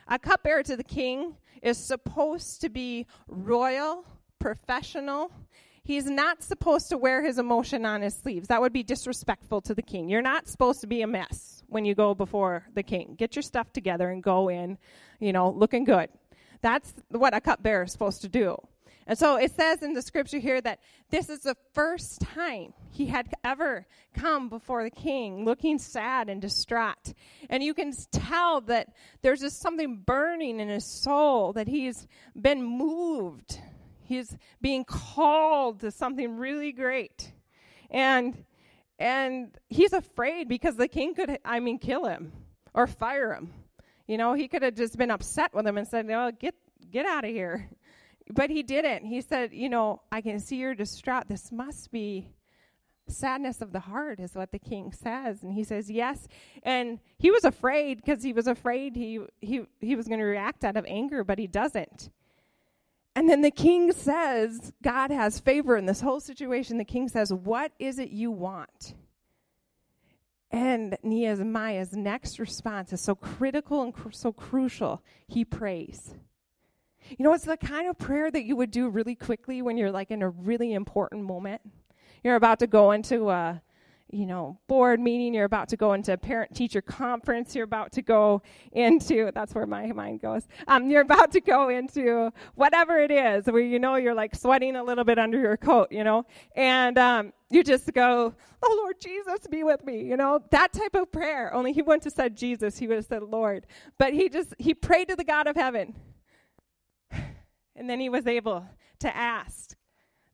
A 0.08 0.20
cupbearer 0.20 0.64
to 0.64 0.78
the 0.78 0.84
king 0.84 1.36
is 1.62 1.78
supposed 1.78 2.62
to 2.62 2.70
be 2.70 3.08
royal, 3.28 4.06
professional. 4.40 5.32
He's 5.84 6.06
not 6.06 6.44
supposed 6.44 6.90
to 6.90 6.98
wear 6.98 7.24
his 7.24 7.40
emotion 7.40 7.86
on 7.86 8.02
his 8.02 8.16
sleeves. 8.16 8.50
That 8.50 8.62
would 8.62 8.74
be 8.74 8.84
disrespectful 8.84 9.62
to 9.62 9.74
the 9.74 9.82
king. 9.82 10.10
You're 10.10 10.22
not 10.22 10.48
supposed 10.48 10.82
to 10.82 10.88
be 10.88 11.02
a 11.02 11.08
mess 11.08 11.64
when 11.68 11.84
you 11.84 11.96
go 11.96 12.14
before 12.14 12.68
the 12.74 12.84
king. 12.84 13.16
Get 13.18 13.36
your 13.36 13.44
stuff 13.44 13.74
together 13.74 14.10
and 14.10 14.22
go 14.22 14.50
in, 14.50 14.78
you 15.20 15.34
know, 15.34 15.50
looking 15.50 15.86
good. 15.86 16.10
That's 16.62 16.94
what 17.10 17.36
a 17.36 17.42
cupbearer 17.42 17.84
is 17.84 17.92
supposed 17.92 18.22
to 18.22 18.30
do. 18.30 18.58
And 19.08 19.18
so 19.18 19.38
it 19.38 19.56
says 19.56 19.82
in 19.82 19.94
the 19.94 20.02
scripture 20.02 20.38
here 20.38 20.60
that 20.60 20.80
this 21.10 21.30
is 21.30 21.40
the 21.40 21.56
first 21.74 22.20
time 22.20 22.74
he 22.92 23.06
had 23.06 23.30
ever 23.44 23.88
come 24.14 24.50
before 24.50 24.84
the 24.84 24.92
king 24.92 25.46
looking 25.46 25.80
sad 25.80 26.30
and 26.30 26.42
distraught. 26.42 27.14
And 27.50 27.64
you 27.64 27.74
can 27.74 27.94
tell 28.12 28.60
that 28.62 28.90
there's 29.22 29.40
just 29.40 29.62
something 29.62 30.04
burning 30.06 30.60
in 30.60 30.68
his 30.68 30.86
soul, 30.86 31.54
that 31.54 31.70
he's 31.70 32.06
been 32.40 32.62
moved. 32.62 33.62
He's 34.04 34.36
being 34.62 34.84
called 34.84 35.80
to 35.82 35.92
something 35.92 36.38
really 36.38 36.74
great. 36.74 37.32
And 37.90 38.44
and 39.00 39.58
he's 39.70 39.94
afraid 39.94 40.50
because 40.50 40.76
the 40.76 40.88
king 40.88 41.14
could 41.14 41.40
I 41.46 41.62
mean 41.62 41.80
kill 41.80 42.06
him 42.06 42.34
or 42.74 42.88
fire 42.88 43.34
him. 43.34 43.54
You 44.08 44.18
know, 44.18 44.34
he 44.34 44.48
could 44.48 44.64
have 44.64 44.76
just 44.76 44.98
been 44.98 45.12
upset 45.12 45.54
with 45.54 45.68
him 45.68 45.78
and 45.78 45.88
said, 45.88 46.06
"No, 46.06 46.32
get 46.32 46.56
get 46.92 47.06
out 47.06 47.26
of 47.26 47.32
here." 47.32 47.70
But 48.30 48.50
he 48.50 48.62
didn't. 48.64 49.06
He 49.06 49.22
said, 49.22 49.54
You 49.54 49.70
know, 49.70 50.02
I 50.12 50.22
can 50.22 50.40
see 50.40 50.58
you're 50.58 50.76
distraught. 50.76 51.28
This 51.28 51.52
must 51.52 51.92
be 51.92 52.28
sadness 53.08 53.62
of 53.62 53.72
the 53.72 53.80
heart, 53.80 54.20
is 54.20 54.36
what 54.36 54.52
the 54.52 54.60
king 54.60 54.92
says. 54.92 55.44
And 55.44 55.54
he 55.54 55.64
says, 55.64 55.90
Yes. 55.90 56.28
And 56.64 57.00
he 57.18 57.32
was 57.32 57.46
afraid 57.46 58.04
because 58.04 58.24
he 58.24 58.34
was 58.34 58.48
afraid 58.48 58.96
he, 58.96 59.20
he, 59.40 59.62
he 59.80 59.96
was 59.96 60.08
going 60.08 60.20
to 60.20 60.26
react 60.26 60.64
out 60.64 60.78
of 60.78 60.86
anger, 60.88 61.24
but 61.24 61.40
he 61.40 61.48
doesn't. 61.48 62.10
And 63.16 63.30
then 63.30 63.42
the 63.42 63.52
king 63.52 63.92
says, 63.94 64.74
God 64.84 65.10
has 65.10 65.40
favor 65.40 65.76
in 65.76 65.86
this 65.86 66.02
whole 66.02 66.20
situation. 66.20 66.78
The 66.78 66.86
king 66.86 67.08
says, 67.08 67.34
What 67.34 67.72
is 67.80 67.98
it 67.98 68.10
you 68.10 68.32
want? 68.32 68.94
And 70.52 70.98
Nehemiah's 71.04 71.94
next 71.94 72.40
response 72.40 72.94
is 72.94 73.02
so 73.02 73.16
critical 73.16 73.82
and 73.84 73.94
cr- 73.94 74.12
so 74.12 74.32
crucial. 74.32 75.04
He 75.28 75.44
prays. 75.44 76.16
You 77.10 77.24
know, 77.24 77.34
it's 77.34 77.46
the 77.46 77.58
kind 77.58 77.90
of 77.90 77.98
prayer 77.98 78.32
that 78.32 78.44
you 78.44 78.56
would 78.56 78.72
do 78.72 78.90
really 78.90 79.16
quickly 79.16 79.62
when 79.62 79.78
you're 79.78 79.92
like 79.92 80.12
in 80.12 80.22
a 80.22 80.30
really 80.30 80.74
important 80.74 81.24
moment. 81.24 81.62
You're 82.24 82.36
about 82.36 82.60
to 82.60 82.68
go 82.68 82.92
into 82.92 83.30
a 83.30 83.62
you 84.10 84.26
know, 84.26 84.58
board 84.68 85.00
meeting, 85.00 85.34
you're 85.34 85.46
about 85.46 85.70
to 85.70 85.78
go 85.78 85.94
into 85.94 86.14
a 86.14 86.18
parent 86.18 86.56
teacher 86.56 86.82
conference, 86.82 87.56
you're 87.56 87.66
about 87.66 87.92
to 87.94 88.02
go 88.02 88.42
into, 88.72 89.32
that's 89.34 89.54
where 89.54 89.66
my 89.66 89.92
mind 89.92 90.22
goes. 90.22 90.48
Um, 90.68 90.90
you're 90.90 91.02
about 91.02 91.32
to 91.34 91.42
go 91.42 91.70
into 91.70 92.32
whatever 92.56 92.98
it 93.00 93.12
is 93.12 93.46
where 93.48 93.62
you 93.62 93.80
know 93.80 93.96
you're 93.96 94.14
like 94.14 94.34
sweating 94.36 94.76
a 94.76 94.84
little 94.84 95.04
bit 95.04 95.20
under 95.20 95.40
your 95.40 95.58
coat, 95.58 95.92
you 95.92 96.04
know, 96.04 96.26
and, 96.56 96.98
um, 96.98 97.34
you 97.50 97.64
just 97.64 97.94
go, 97.94 98.34
Oh 98.62 98.80
Lord 98.84 98.96
Jesus, 99.00 99.48
be 99.50 99.64
with 99.64 99.84
me, 99.86 100.04
you 100.04 100.18
know, 100.18 100.40
that 100.52 100.74
type 100.74 100.96
of 100.96 101.12
prayer. 101.12 101.54
Only 101.54 101.72
he 101.72 101.82
wouldn't 101.82 102.04
have 102.04 102.14
said 102.14 102.36
Jesus, 102.36 102.78
he 102.78 102.88
would 102.88 102.98
have 102.98 103.06
said 103.06 103.24
Lord. 103.24 103.66
But 103.98 104.14
he 104.14 104.28
just, 104.30 104.54
he 104.58 104.74
prayed 104.74 105.08
to 105.10 105.16
the 105.16 105.24
God 105.24 105.48
of 105.48 105.56
heaven. 105.56 105.96
And 107.80 107.88
then 107.88 108.00
he 108.00 108.10
was 108.10 108.26
able 108.26 108.66
to 109.02 109.16
ask 109.16 109.77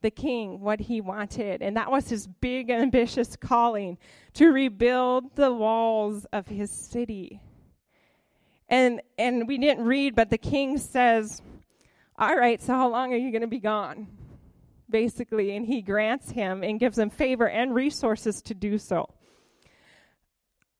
the 0.04 0.12
king 0.12 0.60
what 0.60 0.80
he 0.80 1.02
wanted. 1.02 1.64
And 1.64 1.76
that 1.78 1.90
was 1.90 2.10
his 2.10 2.28
big, 2.28 2.70
ambitious 2.70 3.36
calling 3.36 3.98
to 4.34 4.52
rebuild 4.52 5.36
the 5.36 5.52
walls 5.52 6.26
of 6.32 6.48
his 6.48 6.70
city. 6.70 7.42
And, 8.70 9.02
and 9.18 9.48
we 9.48 9.58
didn't 9.58 9.86
read, 9.86 10.16
but 10.16 10.30
the 10.30 10.38
king 10.38 10.78
says, 10.78 11.42
All 12.18 12.36
right, 12.36 12.62
so 12.62 12.74
how 12.74 12.90
long 12.90 13.14
are 13.14 13.18
you 13.18 13.32
going 13.32 13.42
to 13.42 13.48
be 13.48 13.60
gone? 13.60 14.08
Basically, 14.90 15.56
and 15.56 15.66
he 15.66 15.82
grants 15.82 16.30
him 16.30 16.64
and 16.64 16.80
gives 16.80 17.00
him 17.00 17.10
favor 17.10 17.50
and 17.50 17.74
resources 17.74 18.42
to 18.44 18.54
do 18.54 18.78
so. 18.78 19.10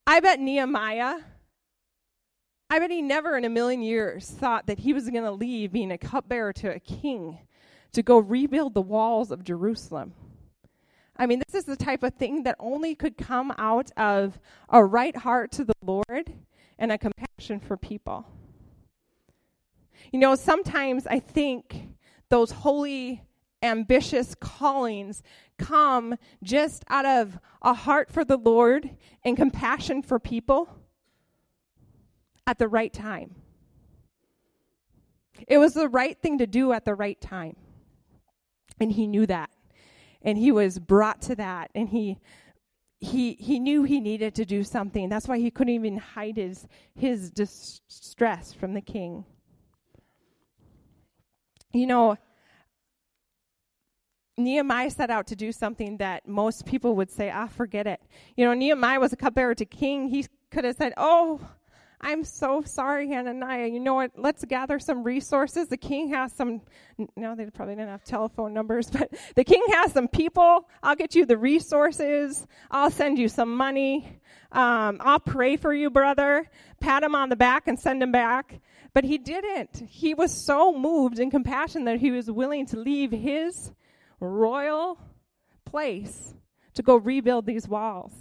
I 0.06 0.20
bet 0.20 0.40
Nehemiah, 0.40 1.16
I 2.70 2.80
bet 2.80 2.92
he 2.92 3.02
never 3.02 3.38
in 3.38 3.46
a 3.46 3.50
million 3.50 3.82
years 3.82 4.30
thought 4.30 4.68
that 4.68 4.80
he 4.80 4.94
was 4.94 5.10
going 5.10 5.24
to 5.24 5.32
leave 5.32 5.72
being 5.72 5.92
a 5.92 5.98
cupbearer 5.98 6.54
to 6.54 6.76
a 6.76 6.80
king 6.80 7.40
to 7.94 8.04
go 8.04 8.18
rebuild 8.18 8.74
the 8.74 8.82
walls 8.82 9.32
of 9.32 9.44
Jerusalem. 9.44 10.14
I 11.16 11.28
mean, 11.28 11.42
this 11.48 11.56
is 11.56 11.66
the 11.66 11.76
type 11.76 12.04
of 12.04 12.16
thing 12.16 12.44
that 12.44 12.56
only 12.60 12.96
could 12.96 13.18
come 13.18 13.54
out 13.58 13.92
of 13.98 14.40
a 14.70 14.84
right 14.84 15.16
heart 15.16 15.52
to 15.54 15.64
the 15.64 15.74
Lord 15.84 16.34
and 16.80 16.92
a 16.92 16.98
compassion 16.98 17.60
for 17.60 17.78
people. 17.78 18.26
You 20.12 20.20
know, 20.20 20.36
sometimes 20.36 21.06
I 21.08 21.20
think 21.20 21.90
those 22.30 22.52
holy, 22.52 23.22
ambitious 23.62 24.36
callings 24.36 25.22
come 25.58 26.16
just 26.42 26.84
out 26.90 27.06
of 27.06 27.40
a 27.62 27.74
heart 27.74 28.12
for 28.12 28.26
the 28.26 28.38
Lord 28.38 28.90
and 29.24 29.38
compassion 29.38 30.02
for 30.02 30.20
people 30.20 30.68
at 32.48 32.58
the 32.58 32.68
right 32.68 32.92
time. 32.92 33.36
It 35.48 35.58
was 35.58 35.74
the 35.74 35.90
right 35.90 36.18
thing 36.20 36.40
to 36.40 36.48
do 36.48 36.74
at 36.74 36.86
the 36.86 36.96
right 36.96 37.20
time. 37.20 37.56
And 38.80 38.92
he 38.92 39.08
knew 39.08 39.26
that. 39.28 39.50
And 40.22 40.38
he 40.38 40.52
was 40.52 40.80
brought 40.80 41.22
to 41.24 41.36
that. 41.36 41.72
And 41.76 41.90
he 41.90 42.20
he 43.00 43.34
he 43.34 43.60
knew 43.60 43.84
he 43.84 44.00
needed 44.00 44.34
to 44.36 44.46
do 44.46 44.64
something. 44.64 45.10
That's 45.10 45.28
why 45.28 45.38
he 45.40 45.52
couldn't 45.52 45.74
even 45.74 45.98
hide 45.98 46.38
his 46.38 46.68
his 46.96 47.30
distress 47.32 48.54
from 48.54 48.74
the 48.74 48.82
king. 48.82 49.26
You 51.74 51.88
know, 51.88 52.18
Nehemiah 54.38 54.90
set 54.90 55.10
out 55.10 55.28
to 55.28 55.36
do 55.36 55.52
something 55.52 55.98
that 55.98 56.28
most 56.28 56.66
people 56.66 56.96
would 56.96 57.12
say, 57.12 57.30
ah, 57.30 57.48
forget 57.48 57.88
it. 57.88 58.02
You 58.36 58.46
know, 58.46 58.54
Nehemiah 58.54 59.00
was 59.00 59.12
a 59.14 59.18
cupbearer 59.18 59.56
to 59.56 59.66
king. 59.66 60.08
He 60.08 60.26
could 60.52 60.64
have 60.64 60.76
said, 60.76 60.94
oh, 60.98 61.42
I'm 62.04 62.26
so 62.26 62.62
sorry, 62.64 63.08
Hananiah. 63.08 63.68
You 63.68 63.80
know 63.80 63.94
what? 63.94 64.12
Let's 64.18 64.44
gather 64.44 64.78
some 64.78 65.04
resources. 65.04 65.70
The 65.70 65.78
king 65.78 66.10
has 66.10 66.34
some, 66.34 66.62
no, 67.16 67.34
they 67.34 67.46
probably 67.46 67.76
didn't 67.76 67.92
have 67.92 68.04
telephone 68.04 68.54
numbers, 68.54 68.90
but 68.92 69.10
the 69.36 69.46
king 69.46 69.64
has 69.70 69.94
some 69.94 70.10
people. 70.10 70.68
I'll 70.84 70.98
get 70.98 71.16
you 71.16 71.26
the 71.26 71.38
resources. 71.38 72.46
I'll 72.70 72.92
send 72.92 73.18
you 73.18 73.30
some 73.30 73.56
money. 73.56 74.20
Um, 74.52 74.98
I'll 75.00 75.22
pray 75.22 75.56
for 75.56 75.74
you, 75.74 75.90
brother. 75.90 76.50
Pat 76.82 77.04
him 77.04 77.16
on 77.16 77.30
the 77.30 77.38
back 77.38 77.70
and 77.70 77.80
send 77.80 78.04
him 78.04 78.12
back. 78.12 78.60
But 78.94 79.06
he 79.06 79.18
didn't. 79.18 79.84
He 79.88 80.14
was 80.14 80.32
so 80.32 80.78
moved 80.78 81.20
in 81.20 81.32
compassion 81.32 81.86
that 81.86 82.00
he 82.00 82.12
was 82.12 82.30
willing 82.30 82.66
to 82.68 82.78
leave 82.78 83.12
his 83.12 83.72
royal 84.20 85.00
place 85.66 86.36
to 86.74 86.84
go 86.84 86.98
rebuild 86.98 87.46
these 87.46 87.66
walls. 87.66 88.12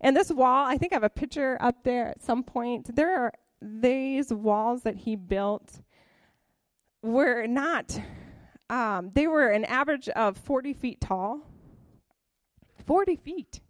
And 0.00 0.16
this 0.16 0.30
wall, 0.30 0.66
I 0.66 0.78
think 0.78 0.92
I 0.92 0.96
have 0.96 1.04
a 1.04 1.10
picture 1.10 1.58
up 1.60 1.84
there 1.84 2.08
at 2.08 2.22
some 2.22 2.42
point. 2.42 2.94
There 2.94 3.18
are 3.18 3.32
these 3.60 4.32
walls 4.32 4.82
that 4.82 4.96
he 4.96 5.16
built 5.16 5.80
were 7.02 7.46
not, 7.46 8.00
um, 8.68 9.10
they 9.14 9.26
were 9.26 9.48
an 9.48 9.64
average 9.64 10.08
of 10.10 10.36
40 10.38 10.72
feet 10.72 11.00
tall. 11.00 11.40
40 12.86 13.16
feet. 13.16 13.60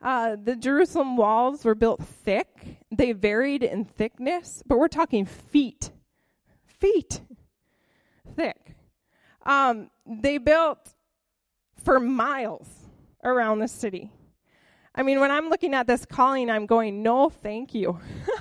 Uh, 0.00 0.36
the 0.42 0.54
Jerusalem 0.54 1.16
walls 1.16 1.64
were 1.64 1.74
built 1.74 2.02
thick. 2.02 2.78
They 2.94 3.12
varied 3.12 3.62
in 3.62 3.84
thickness, 3.84 4.62
but 4.66 4.78
we're 4.78 4.88
talking 4.88 5.24
feet. 5.24 5.90
Feet 6.64 7.20
thick. 8.36 8.76
Um, 9.44 9.90
they 10.06 10.38
built 10.38 10.94
for 11.82 11.98
miles 11.98 12.68
around 13.24 13.58
the 13.58 13.68
city. 13.68 14.12
I 14.98 15.04
mean, 15.04 15.20
when 15.20 15.30
I'm 15.30 15.48
looking 15.48 15.74
at 15.74 15.86
this 15.86 16.04
calling, 16.04 16.50
I'm 16.50 16.66
going, 16.66 17.04
no, 17.04 17.30
thank 17.30 17.72
you. 17.72 18.00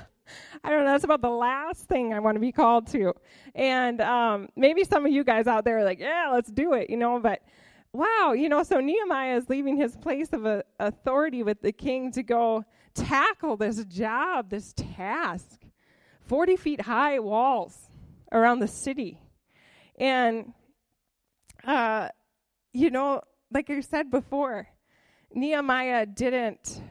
I 0.63 0.71
don't 0.71 0.85
know. 0.85 0.91
That's 0.91 1.03
about 1.03 1.21
the 1.21 1.29
last 1.29 1.83
thing 1.83 2.15
I 2.15 2.19
want 2.19 2.35
to 2.35 2.39
be 2.39 2.51
called 2.51 2.87
to. 2.93 3.13
And 3.53 4.01
um, 4.01 4.49
maybe 4.55 4.83
some 4.83 5.05
of 5.05 5.11
you 5.11 5.23
guys 5.23 5.45
out 5.45 5.65
there 5.65 5.77
are 5.77 5.83
like, 5.83 5.99
yeah, 5.99 6.31
let's 6.33 6.51
do 6.51 6.73
it, 6.73 6.89
you 6.89 6.97
know. 6.97 7.19
But 7.19 7.43
wow, 7.93 8.33
you 8.35 8.49
know, 8.49 8.63
so 8.63 8.79
Nehemiah 8.79 9.37
is 9.37 9.47
leaving 9.49 9.77
his 9.77 9.95
place 9.97 10.33
of 10.33 10.47
uh, 10.47 10.63
authority 10.79 11.43
with 11.43 11.61
the 11.61 11.71
king 11.71 12.11
to 12.13 12.23
go 12.23 12.65
tackle 12.95 13.55
this 13.55 13.85
job, 13.85 14.49
this 14.49 14.73
task. 14.73 15.61
40 16.23 16.55
feet 16.55 16.81
high 16.81 17.19
walls 17.19 17.91
around 18.31 18.61
the 18.61 18.67
city. 18.67 19.21
And, 19.99 20.53
uh, 21.63 22.09
you 22.73 22.89
know, 22.89 23.21
like 23.51 23.69
I 23.69 23.79
said 23.81 24.09
before, 24.09 24.67
Nehemiah 25.37 26.07
didn't 26.07 26.81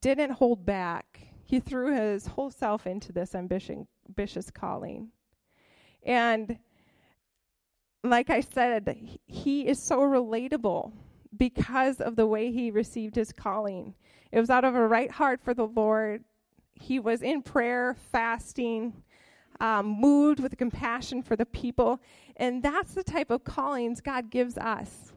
didn't 0.00 0.32
hold 0.32 0.66
back. 0.66 1.20
He 1.44 1.60
threw 1.60 1.94
his 1.94 2.26
whole 2.26 2.50
self 2.50 2.88
into 2.88 3.12
this 3.12 3.36
ambition, 3.36 3.86
ambitious 4.08 4.50
calling. 4.50 5.10
And 6.04 6.58
like 8.02 8.30
I 8.30 8.40
said, 8.40 8.98
he 9.26 9.68
is 9.68 9.80
so 9.80 10.00
relatable 10.00 10.92
because 11.36 12.00
of 12.00 12.16
the 12.16 12.26
way 12.26 12.50
he 12.50 12.72
received 12.72 13.14
his 13.14 13.32
calling. 13.32 13.94
It 14.32 14.40
was 14.40 14.50
out 14.50 14.64
of 14.64 14.74
a 14.74 14.86
right 14.86 15.10
heart 15.10 15.40
for 15.40 15.54
the 15.54 15.66
Lord. 15.66 16.24
He 16.74 16.98
was 16.98 17.22
in 17.22 17.42
prayer, 17.42 17.94
fasting, 18.10 19.04
um, 19.60 19.86
moved 19.86 20.40
with 20.40 20.58
compassion 20.58 21.22
for 21.22 21.36
the 21.36 21.46
people. 21.46 22.00
And 22.36 22.60
that's 22.60 22.94
the 22.94 23.04
type 23.04 23.30
of 23.30 23.44
callings 23.44 24.00
God 24.00 24.30
gives 24.30 24.58
us 24.58 25.12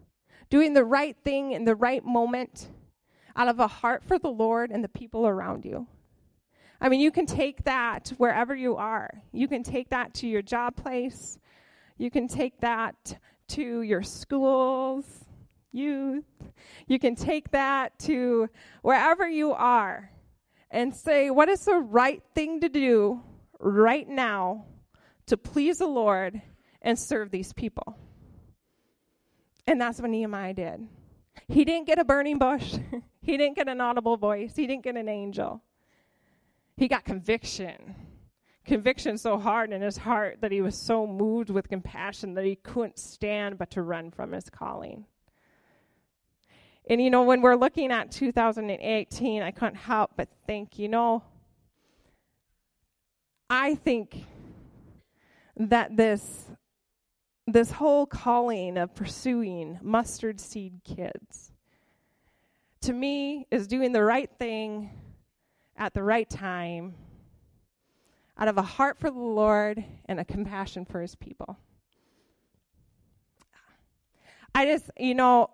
doing 0.51 0.73
the 0.73 0.85
right 0.85 1.15
thing 1.23 1.53
in 1.53 1.65
the 1.65 1.75
right 1.75 2.05
moment 2.05 2.67
out 3.35 3.47
of 3.47 3.59
a 3.59 3.67
heart 3.67 4.03
for 4.03 4.19
the 4.19 4.29
Lord 4.29 4.69
and 4.69 4.83
the 4.83 4.89
people 4.89 5.25
around 5.25 5.65
you. 5.65 5.87
I 6.79 6.89
mean, 6.89 6.99
you 6.99 7.09
can 7.09 7.25
take 7.25 7.63
that 7.63 8.09
wherever 8.17 8.53
you 8.53 8.75
are. 8.75 9.23
You 9.31 9.47
can 9.47 9.63
take 9.63 9.89
that 9.89 10.13
to 10.15 10.27
your 10.27 10.41
job 10.41 10.75
place. 10.75 11.39
You 11.97 12.11
can 12.11 12.27
take 12.27 12.59
that 12.61 13.17
to 13.49 13.81
your 13.81 14.03
schools, 14.03 15.05
youth. 15.71 16.25
You 16.85 16.99
can 16.99 17.15
take 17.15 17.51
that 17.51 17.97
to 17.99 18.49
wherever 18.81 19.27
you 19.27 19.53
are 19.53 20.11
and 20.69 20.93
say, 20.93 21.29
what 21.29 21.47
is 21.47 21.63
the 21.63 21.77
right 21.77 22.21
thing 22.35 22.59
to 22.59 22.69
do 22.69 23.21
right 23.59 24.07
now 24.07 24.65
to 25.27 25.37
please 25.37 25.77
the 25.77 25.87
Lord 25.87 26.41
and 26.81 26.99
serve 26.99 27.31
these 27.31 27.53
people? 27.53 27.95
And 29.67 29.79
that's 29.79 29.99
what 29.99 30.09
Nehemiah 30.09 30.53
did. 30.53 30.87
He 31.47 31.65
didn't 31.65 31.87
get 31.87 31.99
a 31.99 32.05
burning 32.05 32.37
bush, 32.37 32.75
he 33.21 33.37
didn't 33.37 33.55
get 33.55 33.67
an 33.67 33.81
audible 33.81 34.17
voice, 34.17 34.55
he 34.55 34.67
didn't 34.67 34.83
get 34.83 34.95
an 34.95 35.09
angel. 35.09 35.61
He 36.77 36.87
got 36.87 37.05
conviction. 37.05 37.95
Conviction 38.65 39.17
so 39.17 39.37
hard 39.37 39.73
in 39.73 39.81
his 39.81 39.97
heart 39.97 40.39
that 40.41 40.51
he 40.51 40.61
was 40.61 40.75
so 40.75 41.07
moved 41.07 41.49
with 41.49 41.67
compassion 41.67 42.35
that 42.35 42.45
he 42.45 42.55
couldn't 42.55 42.99
stand 42.99 43.57
but 43.57 43.71
to 43.71 43.81
run 43.81 44.11
from 44.11 44.31
his 44.31 44.49
calling. 44.49 45.05
And 46.89 47.01
you 47.01 47.09
know, 47.09 47.23
when 47.23 47.41
we're 47.41 47.55
looking 47.55 47.91
at 47.91 48.11
2018, 48.11 49.41
I 49.41 49.51
couldn't 49.51 49.75
help 49.75 50.11
but 50.15 50.29
think, 50.45 50.79
you 50.79 50.89
know, 50.89 51.23
I 53.49 53.75
think 53.75 54.23
that 55.57 55.95
this 55.97 56.45
this 57.47 57.71
whole 57.71 58.05
calling 58.05 58.77
of 58.77 58.93
pursuing 58.95 59.79
mustard 59.81 60.39
seed 60.39 60.81
kids 60.83 61.51
to 62.81 62.93
me 62.93 63.45
is 63.51 63.67
doing 63.67 63.91
the 63.91 64.03
right 64.03 64.29
thing 64.39 64.89
at 65.77 65.93
the 65.93 66.03
right 66.03 66.29
time 66.29 66.95
out 68.37 68.47
of 68.47 68.57
a 68.57 68.61
heart 68.61 68.99
for 68.99 69.11
the 69.11 69.19
Lord 69.19 69.83
and 70.05 70.19
a 70.19 70.25
compassion 70.25 70.85
for 70.85 70.99
his 71.01 71.15
people. 71.15 71.59
I 74.53 74.65
just, 74.65 74.89
you 74.97 75.13
know, 75.13 75.51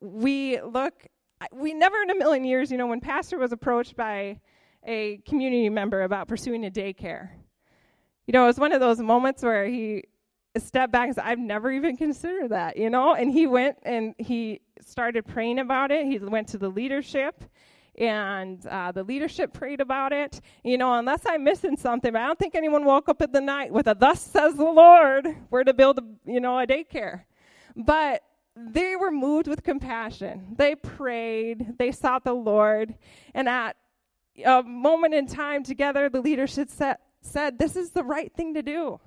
we 0.00 0.60
look, 0.60 1.06
we 1.52 1.72
never 1.72 1.96
in 2.02 2.10
a 2.10 2.14
million 2.14 2.44
years, 2.44 2.70
you 2.70 2.76
know, 2.76 2.86
when 2.86 3.00
Pastor 3.00 3.38
was 3.38 3.52
approached 3.52 3.96
by 3.96 4.40
a 4.86 5.18
community 5.26 5.70
member 5.70 6.02
about 6.02 6.28
pursuing 6.28 6.66
a 6.66 6.70
daycare, 6.70 7.30
you 8.26 8.32
know, 8.32 8.44
it 8.44 8.48
was 8.48 8.58
one 8.58 8.72
of 8.72 8.80
those 8.80 9.00
moments 9.00 9.42
where 9.42 9.66
he 9.66 10.04
stepped 10.60 10.92
back 10.92 11.08
and 11.08 11.18
I've 11.18 11.38
never 11.38 11.70
even 11.70 11.96
considered 11.96 12.50
that, 12.50 12.76
you 12.76 12.90
know? 12.90 13.14
And 13.14 13.30
he 13.30 13.46
went 13.46 13.78
and 13.82 14.14
he 14.18 14.60
started 14.80 15.26
praying 15.26 15.58
about 15.58 15.90
it. 15.90 16.06
He 16.06 16.18
went 16.18 16.48
to 16.48 16.58
the 16.58 16.68
leadership 16.68 17.44
and 17.98 18.64
uh, 18.66 18.92
the 18.92 19.02
leadership 19.02 19.52
prayed 19.52 19.80
about 19.80 20.12
it. 20.12 20.40
You 20.62 20.78
know, 20.78 20.94
unless 20.94 21.22
I'm 21.26 21.44
missing 21.44 21.76
something, 21.76 22.14
I 22.14 22.26
don't 22.26 22.38
think 22.38 22.54
anyone 22.54 22.84
woke 22.84 23.08
up 23.08 23.20
in 23.20 23.32
the 23.32 23.40
night 23.40 23.72
with 23.72 23.88
a 23.88 23.94
"Thus 23.94 24.22
says 24.22 24.54
the 24.54 24.64
Lord," 24.64 25.26
we're 25.50 25.64
to 25.64 25.74
build, 25.74 25.98
a, 25.98 26.30
you 26.30 26.40
know, 26.40 26.58
a 26.58 26.66
daycare. 26.66 27.22
But 27.76 28.22
they 28.56 28.96
were 28.96 29.10
moved 29.10 29.48
with 29.48 29.62
compassion. 29.62 30.54
They 30.56 30.76
prayed. 30.76 31.78
They 31.78 31.92
sought 31.92 32.24
the 32.24 32.34
Lord, 32.34 32.94
and 33.34 33.48
at 33.48 33.76
a 34.44 34.62
moment 34.62 35.14
in 35.14 35.26
time 35.26 35.64
together, 35.64 36.08
the 36.08 36.20
leadership 36.20 36.70
said, 36.70 36.98
said, 37.20 37.58
"This 37.58 37.74
is 37.74 37.90
the 37.90 38.04
right 38.04 38.32
thing 38.32 38.54
to 38.54 38.62
do." 38.62 39.00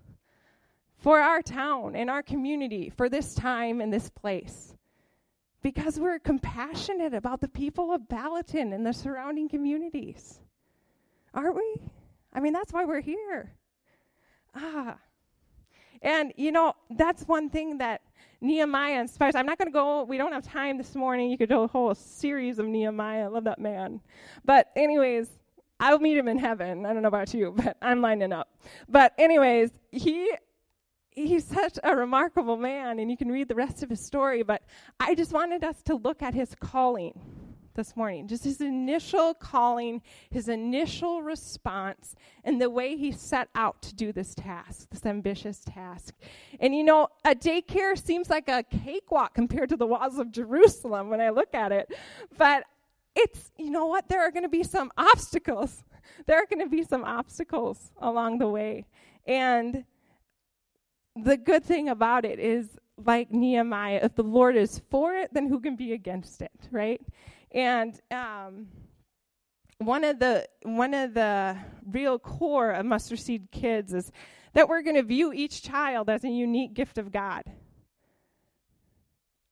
For 1.02 1.20
our 1.20 1.42
town 1.42 1.96
and 1.96 2.10
our 2.10 2.24
community, 2.24 2.90
for 2.96 3.10
this 3.10 3.36
time 3.36 3.82
and 3.82 3.92
this 3.92 4.10
place 4.10 4.76
because 5.62 6.00
we're 6.00 6.20
compassionate 6.20 7.14
about 7.14 7.42
the 7.42 7.48
people 7.48 7.94
of 7.94 8.08
Gallatin 8.08 8.74
and 8.74 8.86
the 8.86 8.94
surrounding 8.94 9.48
communities. 9.48 10.40
Aren't 11.34 11.56
we? 11.56 11.76
I 12.34 12.40
mean, 12.40 12.54
that's 12.54 12.74
why 12.74 12.86
we're 12.86 13.02
here. 13.02 13.52
Ah. 14.56 14.98
And, 16.02 16.34
you 16.36 16.52
know, 16.52 16.74
that's 16.90 17.24
one 17.24 17.50
thing 17.50 17.78
that 17.78 18.02
Nehemiah 18.42 19.00
inspires. 19.00 19.36
I'm 19.36 19.46
not 19.46 19.60
going 19.60 19.68
to 19.68 19.74
go, 19.74 20.04
we 20.04 20.18
don't 20.18 20.34
have 20.34 20.44
time 20.44 20.78
this 20.78 20.96
morning. 20.96 21.30
You 21.30 21.38
could 21.38 21.50
do 21.50 21.62
a 21.62 21.68
whole 21.68 21.94
series 21.94 22.58
of 22.58 22.66
Nehemiah. 22.66 23.26
I 23.26 23.28
love 23.28 23.44
that 23.44 23.60
man. 23.60 24.02
But, 24.44 24.72
anyways, 24.76 25.30
I'll 25.80 26.00
meet 26.00 26.18
him 26.18 26.28
in 26.28 26.40
heaven. 26.40 26.88
I 26.88 26.94
don't 26.94 27.04
know 27.04 27.08
about 27.08 27.34
you, 27.36 27.54
but 27.56 27.78
I'm 27.82 28.02
lining 28.02 28.34
up. 28.34 28.50
But, 28.90 29.14
anyways, 29.20 29.70
he 29.92 30.32
he's 31.12 31.46
such 31.46 31.78
a 31.84 31.96
remarkable 31.96 32.58
man, 32.58 33.00
and 33.00 33.10
you 33.12 33.18
can 33.18 33.32
read 33.32 33.48
the 33.48 33.56
rest 33.56 33.84
of 33.84 33.90
his 33.90 34.06
story. 34.06 34.44
But 34.44 34.64
I 35.00 35.16
just 35.16 35.32
wanted 35.32 35.64
us 35.64 35.82
to 35.84 35.96
look 35.96 36.22
at 36.22 36.34
his 36.34 36.56
calling 36.56 37.20
this 37.74 37.96
morning, 37.96 38.28
just 38.28 38.44
his 38.44 38.62
initial 38.62 39.34
calling, 39.34 40.02
his 40.30 40.50
initial 40.50 41.22
response, 41.22 42.16
and 42.44 42.62
the 42.62 42.70
way 42.70 42.98
he 42.98 43.12
set 43.12 43.50
out 43.56 43.82
to 43.82 43.96
do 43.96 44.12
this 44.12 44.34
task, 44.36 44.90
this 44.90 45.06
ambitious 45.06 45.62
task. 45.66 46.14
And 46.60 46.76
you 46.76 46.84
know, 46.84 47.08
a 47.24 47.34
daycare 47.34 47.98
seems 47.98 48.30
like 48.30 48.50
a 48.50 48.64
cakewalk 48.64 49.34
compared 49.34 49.70
to 49.70 49.78
the 49.78 49.88
walls 49.88 50.18
of 50.18 50.32
Jerusalem 50.32 51.10
when 51.10 51.22
I 51.22 51.30
look 51.30 51.54
at 51.54 51.72
it. 51.72 51.94
But 52.38 52.66
it's, 53.16 53.52
you 53.58 53.72
know 53.72 53.86
what, 53.88 54.08
there 54.10 54.22
are 54.22 54.32
going 54.32 54.44
to 54.44 54.50
be 54.50 54.64
some 54.64 54.92
obstacles. 54.98 55.84
There 56.26 56.38
are 56.38 56.46
going 56.46 56.60
to 56.60 56.70
be 56.70 56.84
some 56.84 57.04
obstacles 57.04 57.92
along 57.98 58.40
the 58.40 58.48
way. 58.48 58.86
And 59.26 59.86
the 61.16 61.38
good 61.38 61.64
thing 61.64 61.90
about 61.90 62.26
it 62.26 62.40
is, 62.40 62.78
like 63.04 63.32
Nehemiah, 63.32 64.00
if 64.04 64.16
the 64.16 64.24
Lord 64.24 64.56
is 64.56 64.82
for 64.90 65.16
it, 65.16 65.34
then 65.34 65.48
who 65.48 65.60
can 65.60 65.76
be 65.76 65.94
against 65.94 66.42
it, 66.42 66.52
right? 66.72 67.02
And 67.52 68.00
um, 68.12 68.68
one 69.80 70.04
of 70.04 70.20
the 70.20 70.48
one 70.64 70.94
of 70.94 71.14
the 71.14 71.58
real 71.86 72.20
core 72.20 72.72
of 72.72 72.86
Mustard 72.86 73.20
Seed 73.20 73.50
Kids 73.52 73.94
is 73.94 74.12
that 74.54 74.70
we're 74.70 74.82
going 74.82 74.96
to 74.96 75.04
view 75.04 75.34
each 75.34 75.64
child 75.64 76.10
as 76.10 76.24
a 76.24 76.30
unique 76.30 76.74
gift 76.74 76.98
of 76.98 77.12
God. 77.12 77.44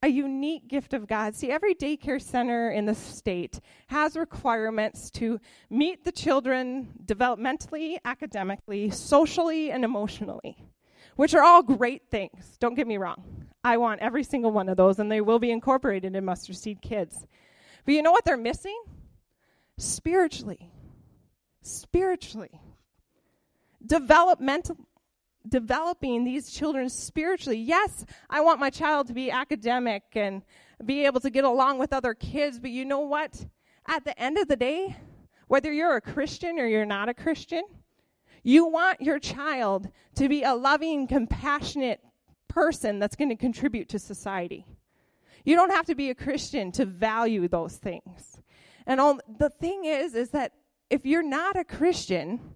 A 0.01 0.07
unique 0.07 0.69
gift 0.69 0.93
of 0.93 1.07
God. 1.07 1.35
See, 1.35 1.51
every 1.51 1.75
daycare 1.75 2.21
center 2.21 2.71
in 2.71 2.85
the 2.85 2.95
state 2.95 3.59
has 3.87 4.15
requirements 4.15 5.09
to 5.11 5.41
meet 5.69 6.05
the 6.05 6.11
children 6.13 6.87
developmentally, 7.05 7.97
academically, 8.05 8.91
socially, 8.91 9.71
and 9.71 9.83
emotionally 9.83 10.68
which 11.19 11.33
are 11.33 11.43
all 11.43 11.61
great 11.61 12.03
things. 12.09 12.55
Don't 12.61 12.75
get 12.75 12.87
me 12.87 12.97
wrong. 12.97 13.21
I 13.61 13.75
want 13.75 13.99
every 13.99 14.23
single 14.23 14.51
one 14.51 14.69
of 14.69 14.77
those, 14.77 14.99
and 14.99 15.11
they 15.11 15.19
will 15.19 15.37
be 15.37 15.51
incorporated 15.51 16.15
in 16.15 16.23
Mustard 16.23 16.55
Seed 16.55 16.81
Kids. 16.81 17.27
But 17.83 17.93
you 17.93 18.01
know 18.01 18.13
what 18.13 18.23
they're 18.23 18.37
missing? 18.37 18.81
Spiritually. 19.77 20.71
Spiritually. 21.61 22.61
Developmental 23.85 24.77
developing 25.45 26.23
these 26.23 26.51
children 26.51 26.87
spiritually. 26.87 27.59
Yes, 27.59 28.05
I 28.29 28.39
want 28.39 28.61
my 28.61 28.69
child 28.69 29.07
to 29.07 29.13
be 29.13 29.29
academic 29.29 30.03
and 30.13 30.41
be 30.85 31.05
able 31.05 31.19
to 31.19 31.29
get 31.29 31.43
along 31.43 31.79
with 31.79 31.91
other 31.91 32.13
kids, 32.13 32.61
but 32.61 32.71
you 32.71 32.85
know 32.85 33.01
what? 33.01 33.45
At 33.87 34.05
the 34.05 34.17
end 34.17 34.37
of 34.37 34.47
the 34.47 34.55
day, 34.55 34.95
whether 35.47 35.69
you're 35.69 35.97
a 35.97 36.01
Christian 36.01 36.59
or 36.59 36.65
you're 36.65 36.85
not 36.85 37.09
a 37.09 37.13
Christian, 37.13 37.63
you 38.43 38.65
want 38.65 39.01
your 39.01 39.19
child 39.19 39.89
to 40.15 40.29
be 40.29 40.43
a 40.43 40.53
loving, 40.53 41.07
compassionate 41.07 42.01
person 42.47 42.99
that's 42.99 43.15
going 43.15 43.29
to 43.29 43.35
contribute 43.35 43.89
to 43.89 43.99
society. 43.99 44.65
You 45.45 45.55
don't 45.55 45.71
have 45.71 45.85
to 45.85 45.95
be 45.95 46.09
a 46.09 46.15
Christian 46.15 46.71
to 46.73 46.85
value 46.85 47.47
those 47.47 47.75
things. 47.77 48.41
And 48.85 48.99
all, 48.99 49.19
the 49.37 49.49
thing 49.49 49.85
is, 49.85 50.15
is 50.15 50.31
that 50.31 50.53
if 50.89 51.05
you're 51.05 51.23
not 51.23 51.57
a 51.57 51.63
Christian, 51.63 52.55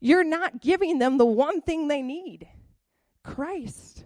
you're 0.00 0.24
not 0.24 0.60
giving 0.60 0.98
them 0.98 1.18
the 1.18 1.26
one 1.26 1.60
thing 1.60 1.88
they 1.88 2.02
need 2.02 2.48
Christ. 3.22 4.04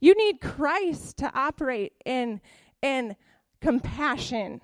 You 0.00 0.14
need 0.16 0.40
Christ 0.40 1.18
to 1.18 1.30
operate 1.34 1.92
in, 2.04 2.40
in 2.82 3.14
compassion 3.60 4.60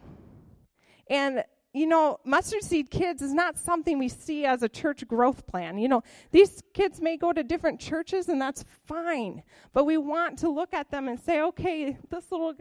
and 1.08 1.44
you 1.78 1.86
know, 1.86 2.18
mustard 2.24 2.62
seed 2.62 2.90
kids 2.90 3.22
is 3.22 3.32
not 3.32 3.56
something 3.56 3.98
we 3.98 4.08
see 4.08 4.44
as 4.44 4.62
a 4.64 4.68
church 4.68 5.06
growth 5.06 5.46
plan. 5.46 5.78
You 5.78 5.88
know, 5.88 6.02
these 6.32 6.60
kids 6.74 7.00
may 7.00 7.16
go 7.16 7.32
to 7.32 7.44
different 7.44 7.78
churches 7.78 8.28
and 8.28 8.40
that's 8.40 8.64
fine, 8.86 9.44
but 9.72 9.84
we 9.84 9.96
want 9.96 10.40
to 10.40 10.48
look 10.48 10.74
at 10.74 10.90
them 10.90 11.06
and 11.06 11.20
say, 11.20 11.40
okay, 11.40 11.96
this 12.10 12.32
little 12.32 12.54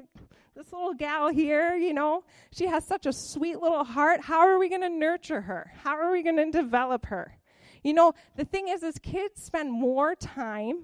this 0.55 0.71
little 0.71 0.93
gal 0.93 1.29
here, 1.29 1.75
you 1.75 1.93
know, 1.93 2.23
she 2.51 2.67
has 2.67 2.85
such 2.85 3.05
a 3.05 3.13
sweet 3.13 3.59
little 3.59 3.83
heart. 3.83 4.21
How 4.21 4.39
are 4.39 4.57
we 4.57 4.69
going 4.69 4.81
to 4.81 4.89
nurture 4.89 5.41
her? 5.41 5.71
How 5.83 5.95
are 5.95 6.11
we 6.11 6.23
going 6.23 6.37
to 6.37 6.51
develop 6.51 7.07
her? 7.07 7.37
You 7.83 7.93
know, 7.93 8.13
the 8.35 8.45
thing 8.45 8.67
is 8.67 8.83
is 8.83 8.97
kids 8.99 9.41
spend 9.41 9.71
more 9.71 10.15
time 10.15 10.83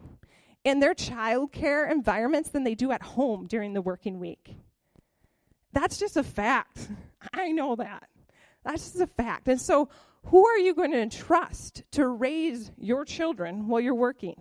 in 0.64 0.80
their 0.80 0.94
child 0.94 1.52
care 1.52 1.90
environments 1.90 2.50
than 2.50 2.64
they 2.64 2.76
do 2.76 2.92
at 2.92 3.02
home 3.02 3.46
during 3.46 3.74
the 3.74 3.82
working 3.82 4.20
week. 4.20 4.56
That's 5.72 5.98
just 5.98 6.18
a 6.18 6.24
fact. 6.24 6.88
I 7.34 7.52
know 7.52 7.76
that. 7.76 8.10
That's 8.64 8.92
just 8.92 9.02
a 9.02 9.08
fact. 9.08 9.48
And 9.48 9.60
so, 9.60 9.90
who 10.26 10.46
are 10.46 10.58
you 10.58 10.74
going 10.74 10.92
to 10.92 11.02
entrust 11.02 11.84
to 11.92 12.08
raise 12.08 12.72
your 12.78 13.04
children 13.04 13.68
while 13.68 13.82
you're 13.82 13.94
working? 13.94 14.40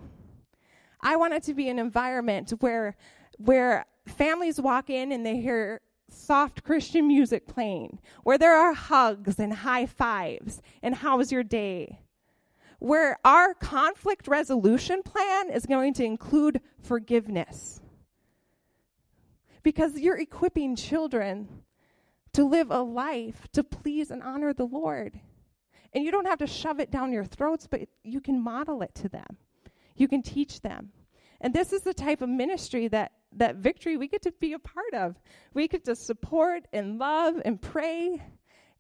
I 1.00 1.16
want 1.16 1.34
it 1.34 1.42
to 1.44 1.54
be 1.54 1.68
an 1.68 1.78
environment 1.78 2.50
where 2.60 2.96
where 3.38 3.86
families 4.06 4.60
walk 4.60 4.90
in 4.90 5.10
and 5.10 5.26
they 5.26 5.36
hear 5.36 5.80
soft 6.08 6.62
Christian 6.62 7.08
music 7.08 7.46
playing, 7.46 7.98
where 8.22 8.38
there 8.38 8.56
are 8.56 8.74
hugs 8.74 9.38
and 9.38 9.52
high 9.52 9.86
fives 9.86 10.62
and 10.82 10.94
how's 10.94 11.32
your 11.32 11.42
day? 11.42 12.00
Where 12.78 13.18
our 13.24 13.54
conflict 13.54 14.28
resolution 14.28 15.02
plan 15.02 15.50
is 15.50 15.66
going 15.66 15.94
to 15.94 16.04
include 16.04 16.60
forgiveness. 16.80 17.80
Because 19.62 19.98
you're 19.98 20.18
equipping 20.18 20.74
children 20.74 21.62
to 22.34 22.44
live 22.44 22.70
a 22.70 22.80
life 22.80 23.46
to 23.52 23.62
please 23.62 24.10
and 24.10 24.22
honor 24.22 24.52
the 24.52 24.66
Lord. 24.66 25.20
And 25.92 26.04
you 26.04 26.10
don't 26.10 26.26
have 26.26 26.38
to 26.38 26.46
shove 26.46 26.80
it 26.80 26.90
down 26.90 27.12
your 27.12 27.24
throats, 27.24 27.66
but 27.66 27.88
you 28.02 28.20
can 28.20 28.42
model 28.42 28.82
it 28.82 28.94
to 28.96 29.08
them. 29.08 29.36
You 29.96 30.08
can 30.08 30.22
teach 30.22 30.60
them. 30.60 30.90
And 31.40 31.52
this 31.52 31.72
is 31.72 31.82
the 31.82 31.92
type 31.92 32.22
of 32.22 32.28
ministry 32.28 32.88
that 32.88 33.12
that 33.34 33.56
victory 33.56 33.96
we 33.96 34.08
get 34.08 34.22
to 34.22 34.32
be 34.40 34.52
a 34.52 34.58
part 34.58 34.94
of. 34.94 35.16
We 35.54 35.66
get 35.66 35.84
to 35.86 35.96
support 35.96 36.66
and 36.72 36.98
love 36.98 37.40
and 37.44 37.60
pray. 37.60 38.22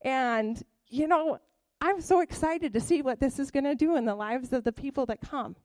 And 0.02 0.62
you 0.88 1.08
know, 1.08 1.38
I'm 1.80 2.00
so 2.00 2.20
excited 2.20 2.72
to 2.74 2.80
see 2.80 3.02
what 3.02 3.18
this 3.18 3.38
is 3.38 3.50
going 3.50 3.64
to 3.64 3.74
do 3.74 3.96
in 3.96 4.04
the 4.04 4.14
lives 4.14 4.52
of 4.52 4.62
the 4.62 4.72
people 4.72 5.06
that 5.06 5.20
come 5.20 5.56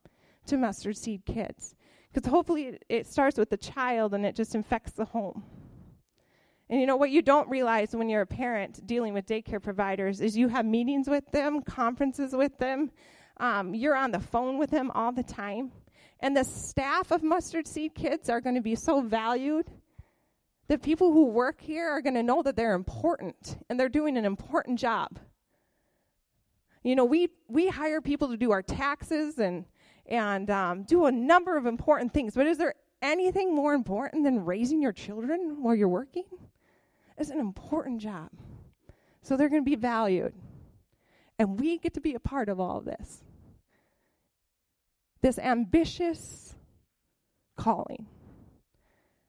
to 0.46 0.56
Mustard 0.56 0.96
Seed 0.96 1.24
Kids. 1.26 1.76
Because 2.12 2.28
hopefully 2.28 2.64
it, 2.64 2.84
it 2.88 3.06
starts 3.06 3.38
with 3.38 3.50
the 3.50 3.56
child 3.56 4.14
and 4.14 4.24
it 4.24 4.34
just 4.34 4.54
infects 4.54 4.92
the 4.92 5.04
home. 5.04 5.44
And 6.70 6.80
you 6.80 6.86
know 6.86 6.96
what 6.96 7.10
you 7.10 7.22
don't 7.22 7.48
realize 7.48 7.96
when 7.96 8.08
you're 8.08 8.22
a 8.22 8.26
parent 8.26 8.86
dealing 8.86 9.14
with 9.14 9.26
daycare 9.26 9.62
providers 9.62 10.20
is 10.20 10.36
you 10.36 10.48
have 10.48 10.66
meetings 10.66 11.08
with 11.08 11.30
them, 11.30 11.62
conferences 11.62 12.34
with 12.34 12.58
them, 12.58 12.90
um, 13.38 13.74
you're 13.74 13.96
on 13.96 14.10
the 14.10 14.20
phone 14.20 14.58
with 14.58 14.70
them 14.70 14.90
all 14.90 15.12
the 15.12 15.22
time. 15.22 15.72
And 16.20 16.36
the 16.36 16.44
staff 16.44 17.10
of 17.10 17.22
Mustard 17.22 17.66
Seed 17.66 17.94
Kids 17.94 18.28
are 18.28 18.40
going 18.40 18.56
to 18.56 18.60
be 18.60 18.74
so 18.74 19.00
valued 19.00 19.66
that 20.66 20.82
people 20.82 21.12
who 21.12 21.26
work 21.26 21.60
here 21.60 21.88
are 21.88 22.02
going 22.02 22.14
to 22.14 22.22
know 22.22 22.42
that 22.42 22.56
they're 22.56 22.74
important 22.74 23.56
and 23.70 23.78
they're 23.78 23.88
doing 23.88 24.18
an 24.18 24.24
important 24.24 24.78
job. 24.78 25.18
You 26.82 26.96
know, 26.96 27.04
we, 27.04 27.28
we 27.48 27.68
hire 27.68 28.00
people 28.00 28.28
to 28.28 28.36
do 28.36 28.50
our 28.50 28.62
taxes 28.62 29.38
and, 29.38 29.64
and 30.06 30.50
um, 30.50 30.82
do 30.82 31.06
a 31.06 31.12
number 31.12 31.56
of 31.56 31.66
important 31.66 32.12
things, 32.12 32.34
but 32.34 32.46
is 32.46 32.58
there 32.58 32.74
anything 33.00 33.54
more 33.54 33.74
important 33.74 34.24
than 34.24 34.44
raising 34.44 34.82
your 34.82 34.92
children 34.92 35.62
while 35.62 35.74
you're 35.74 35.88
working? 35.88 36.24
It's 37.18 37.30
an 37.30 37.40
important 37.40 38.00
job. 38.00 38.30
So 39.22 39.36
they're 39.36 39.48
going 39.48 39.64
to 39.64 39.70
be 39.70 39.76
valued. 39.76 40.32
And 41.38 41.60
we 41.60 41.78
get 41.78 41.94
to 41.94 42.00
be 42.00 42.14
a 42.14 42.20
part 42.20 42.48
of 42.48 42.58
all 42.58 42.78
of 42.78 42.84
this. 42.84 43.22
This 45.20 45.38
ambitious 45.38 46.54
calling. 47.56 48.06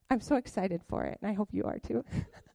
I'm 0.08 0.20
so 0.20 0.36
excited 0.36 0.82
for 0.88 1.04
it, 1.04 1.18
and 1.20 1.30
I 1.30 1.34
hope 1.34 1.50
you 1.52 1.64
are 1.64 1.78
too. 1.78 2.04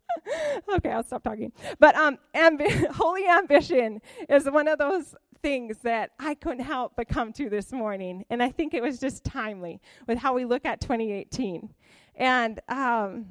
okay, 0.76 0.91
I'll 0.91 1.04
stop 1.04 1.24
talking. 1.24 1.52
But 1.80 1.95
um, 1.95 2.17
ambi- 2.36 2.88
holy 2.91 3.28
ambition 3.28 4.02
is 4.30 4.45
one 4.50 4.67
of 4.67 4.78
those 4.78 5.15
things 5.41 5.78
that 5.84 6.12
I 6.19 6.36
couldn't 6.36 6.65
help 6.65 6.93
but 6.98 7.08
come 7.08 7.32
to 7.34 7.50
this 7.50 7.71
morning, 7.71 8.26
and 8.30 8.41
I 8.41 8.50
think 8.50 8.74
it 8.74 8.82
was 8.82 9.00
just 9.00 9.24
timely 9.24 9.80
with 10.08 10.17
how 10.17 10.34
we 10.34 10.43
look 10.43 10.65
at 10.65 10.82
2018. 10.82 11.74
And 12.15 12.60
um, 12.67 13.28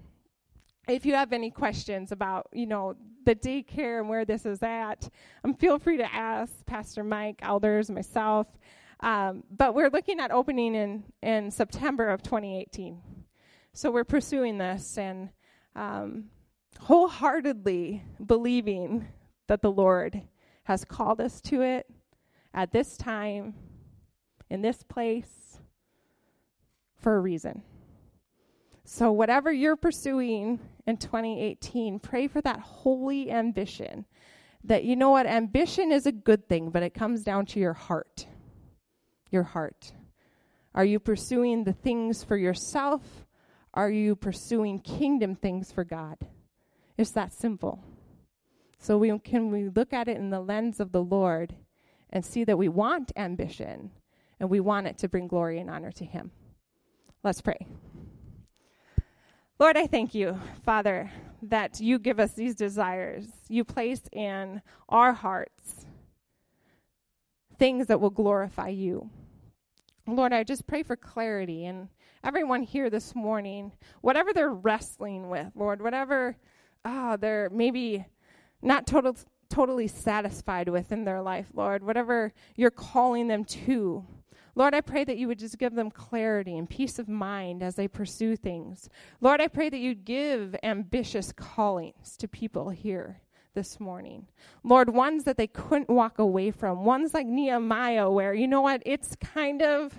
if 0.88 1.06
you 1.06 1.14
have 1.14 1.32
any 1.32 1.50
questions 1.50 2.12
about, 2.12 2.48
you 2.52 2.66
know, 2.66 2.94
the 3.24 3.34
daycare 3.34 4.00
and 4.00 4.08
where 4.08 4.24
this 4.24 4.44
is 4.44 4.62
at, 4.62 5.08
um, 5.44 5.54
feel 5.54 5.78
free 5.78 5.96
to 5.96 6.14
ask 6.14 6.64
Pastor 6.66 7.02
Mike, 7.02 7.38
elders, 7.42 7.90
myself. 7.90 8.46
Um, 9.00 9.44
but 9.50 9.74
we're 9.74 9.90
looking 9.90 10.20
at 10.20 10.30
opening 10.30 10.74
in 10.74 11.04
in 11.22 11.50
September 11.50 12.08
of 12.08 12.22
2018. 12.22 13.00
So 13.72 13.90
we're 13.90 14.04
pursuing 14.04 14.58
this 14.58 14.98
and 14.98 15.30
um, 15.74 16.26
wholeheartedly 16.80 18.04
believing 18.24 19.08
that 19.46 19.62
the 19.62 19.72
Lord 19.72 20.22
has 20.64 20.84
called 20.84 21.20
us 21.20 21.40
to 21.42 21.62
it 21.62 21.86
at 22.54 22.72
this 22.72 22.96
time, 22.96 23.54
in 24.48 24.62
this 24.62 24.82
place, 24.82 25.58
for 26.96 27.16
a 27.16 27.20
reason. 27.20 27.62
So, 28.84 29.10
whatever 29.12 29.50
you're 29.50 29.76
pursuing 29.76 30.60
in 30.86 30.96
2018, 30.98 31.98
pray 32.00 32.28
for 32.28 32.42
that 32.42 32.60
holy 32.60 33.30
ambition. 33.30 34.04
That 34.64 34.84
you 34.84 34.94
know 34.94 35.10
what? 35.10 35.26
Ambition 35.26 35.90
is 35.90 36.06
a 36.06 36.12
good 36.12 36.48
thing, 36.48 36.70
but 36.70 36.82
it 36.82 36.94
comes 36.94 37.22
down 37.22 37.46
to 37.46 37.60
your 37.60 37.72
heart. 37.72 38.26
Your 39.30 39.42
heart. 39.42 39.92
Are 40.74 40.84
you 40.84 40.98
pursuing 40.98 41.64
the 41.64 41.72
things 41.72 42.24
for 42.24 42.36
yourself? 42.36 43.02
Are 43.72 43.90
you 43.90 44.16
pursuing 44.16 44.80
kingdom 44.80 45.34
things 45.34 45.72
for 45.72 45.84
God? 45.84 46.18
It's 46.98 47.12
that 47.12 47.32
simple. 47.32 47.82
So 48.78 48.98
we 48.98 49.18
can 49.18 49.50
we 49.50 49.68
look 49.68 49.92
at 49.92 50.08
it 50.08 50.18
in 50.18 50.30
the 50.30 50.40
lens 50.40 50.78
of 50.78 50.92
the 50.92 51.02
Lord 51.02 51.54
and 52.10 52.24
see 52.24 52.44
that 52.44 52.58
we 52.58 52.68
want 52.68 53.12
ambition 53.16 53.90
and 54.38 54.50
we 54.50 54.60
want 54.60 54.86
it 54.86 54.98
to 54.98 55.08
bring 55.08 55.26
glory 55.26 55.58
and 55.58 55.70
honor 55.70 55.92
to 55.92 56.04
Him. 56.04 56.32
Let's 57.22 57.40
pray. 57.40 57.66
Lord, 59.60 59.76
I 59.76 59.86
thank 59.86 60.16
you, 60.16 60.40
Father, 60.64 61.12
that 61.42 61.78
you 61.80 62.00
give 62.00 62.18
us 62.18 62.32
these 62.32 62.56
desires. 62.56 63.26
You 63.48 63.64
place 63.64 64.02
in 64.12 64.62
our 64.88 65.12
hearts 65.12 65.86
things 67.56 67.86
that 67.86 68.00
will 68.00 68.10
glorify 68.10 68.68
you. 68.68 69.10
Lord, 70.08 70.32
I 70.32 70.42
just 70.42 70.66
pray 70.66 70.82
for 70.82 70.96
clarity 70.96 71.66
and 71.66 71.88
everyone 72.24 72.62
here 72.62 72.90
this 72.90 73.14
morning, 73.14 73.70
whatever 74.00 74.32
they're 74.32 74.50
wrestling 74.50 75.28
with, 75.28 75.52
Lord, 75.54 75.80
whatever 75.80 76.36
ah, 76.84 77.16
they're 77.16 77.48
maybe 77.50 78.04
not 78.60 78.88
total, 78.88 79.16
totally 79.48 79.86
satisfied 79.86 80.68
with 80.68 80.90
in 80.90 81.04
their 81.04 81.22
life, 81.22 81.46
Lord, 81.54 81.84
whatever 81.84 82.32
you're 82.56 82.70
calling 82.70 83.28
them 83.28 83.44
to. 83.44 84.04
Lord, 84.56 84.74
I 84.74 84.80
pray 84.80 85.04
that 85.04 85.16
you 85.16 85.26
would 85.28 85.38
just 85.38 85.58
give 85.58 85.74
them 85.74 85.90
clarity 85.90 86.56
and 86.56 86.68
peace 86.68 86.98
of 86.98 87.08
mind 87.08 87.62
as 87.62 87.74
they 87.74 87.88
pursue 87.88 88.36
things. 88.36 88.88
Lord, 89.20 89.40
I 89.40 89.48
pray 89.48 89.68
that 89.68 89.78
you'd 89.78 90.04
give 90.04 90.54
ambitious 90.62 91.32
callings 91.32 92.16
to 92.18 92.28
people 92.28 92.70
here 92.70 93.20
this 93.54 93.80
morning. 93.80 94.26
Lord, 94.62 94.90
ones 94.90 95.24
that 95.24 95.36
they 95.36 95.46
couldn't 95.46 95.88
walk 95.88 96.18
away 96.18 96.50
from, 96.50 96.84
ones 96.84 97.14
like 97.14 97.26
Nehemiah, 97.26 98.10
where, 98.10 98.34
you 98.34 98.46
know 98.46 98.60
what, 98.60 98.82
it's 98.84 99.16
kind 99.16 99.62
of 99.62 99.94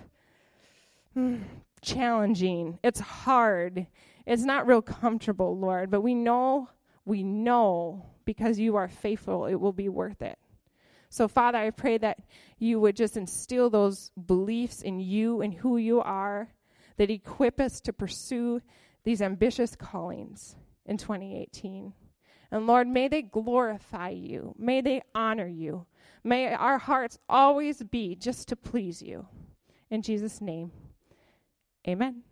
hmm, 1.14 1.36
challenging, 1.82 2.78
it's 2.82 3.00
hard, 3.00 3.86
it's 4.26 4.42
not 4.42 4.66
real 4.66 4.82
comfortable, 4.82 5.56
Lord, 5.56 5.90
but 5.90 6.02
we 6.02 6.14
know, 6.14 6.68
we 7.04 7.22
know 7.22 8.04
because 8.24 8.58
you 8.58 8.76
are 8.76 8.88
faithful, 8.88 9.46
it 9.46 9.54
will 9.54 9.72
be 9.72 9.88
worth 9.88 10.20
it. 10.20 10.38
So, 11.16 11.28
Father, 11.28 11.56
I 11.56 11.70
pray 11.70 11.96
that 11.96 12.18
you 12.58 12.78
would 12.80 12.94
just 12.94 13.16
instill 13.16 13.70
those 13.70 14.10
beliefs 14.26 14.82
in 14.82 15.00
you 15.00 15.40
and 15.40 15.54
who 15.54 15.78
you 15.78 16.02
are, 16.02 16.50
that 16.98 17.10
equip 17.10 17.58
us 17.58 17.80
to 17.80 17.94
pursue 17.94 18.60
these 19.02 19.22
ambitious 19.22 19.74
callings 19.74 20.56
in 20.84 20.98
2018. 20.98 21.94
And 22.50 22.66
Lord, 22.66 22.86
may 22.86 23.08
they 23.08 23.22
glorify 23.22 24.10
you. 24.10 24.54
May 24.58 24.82
they 24.82 25.00
honor 25.14 25.46
you. 25.46 25.86
May 26.22 26.52
our 26.52 26.76
hearts 26.76 27.18
always 27.30 27.82
be 27.82 28.14
just 28.14 28.48
to 28.48 28.56
please 28.56 29.00
you. 29.00 29.26
In 29.88 30.02
Jesus' 30.02 30.42
name, 30.42 30.70
amen. 31.88 32.24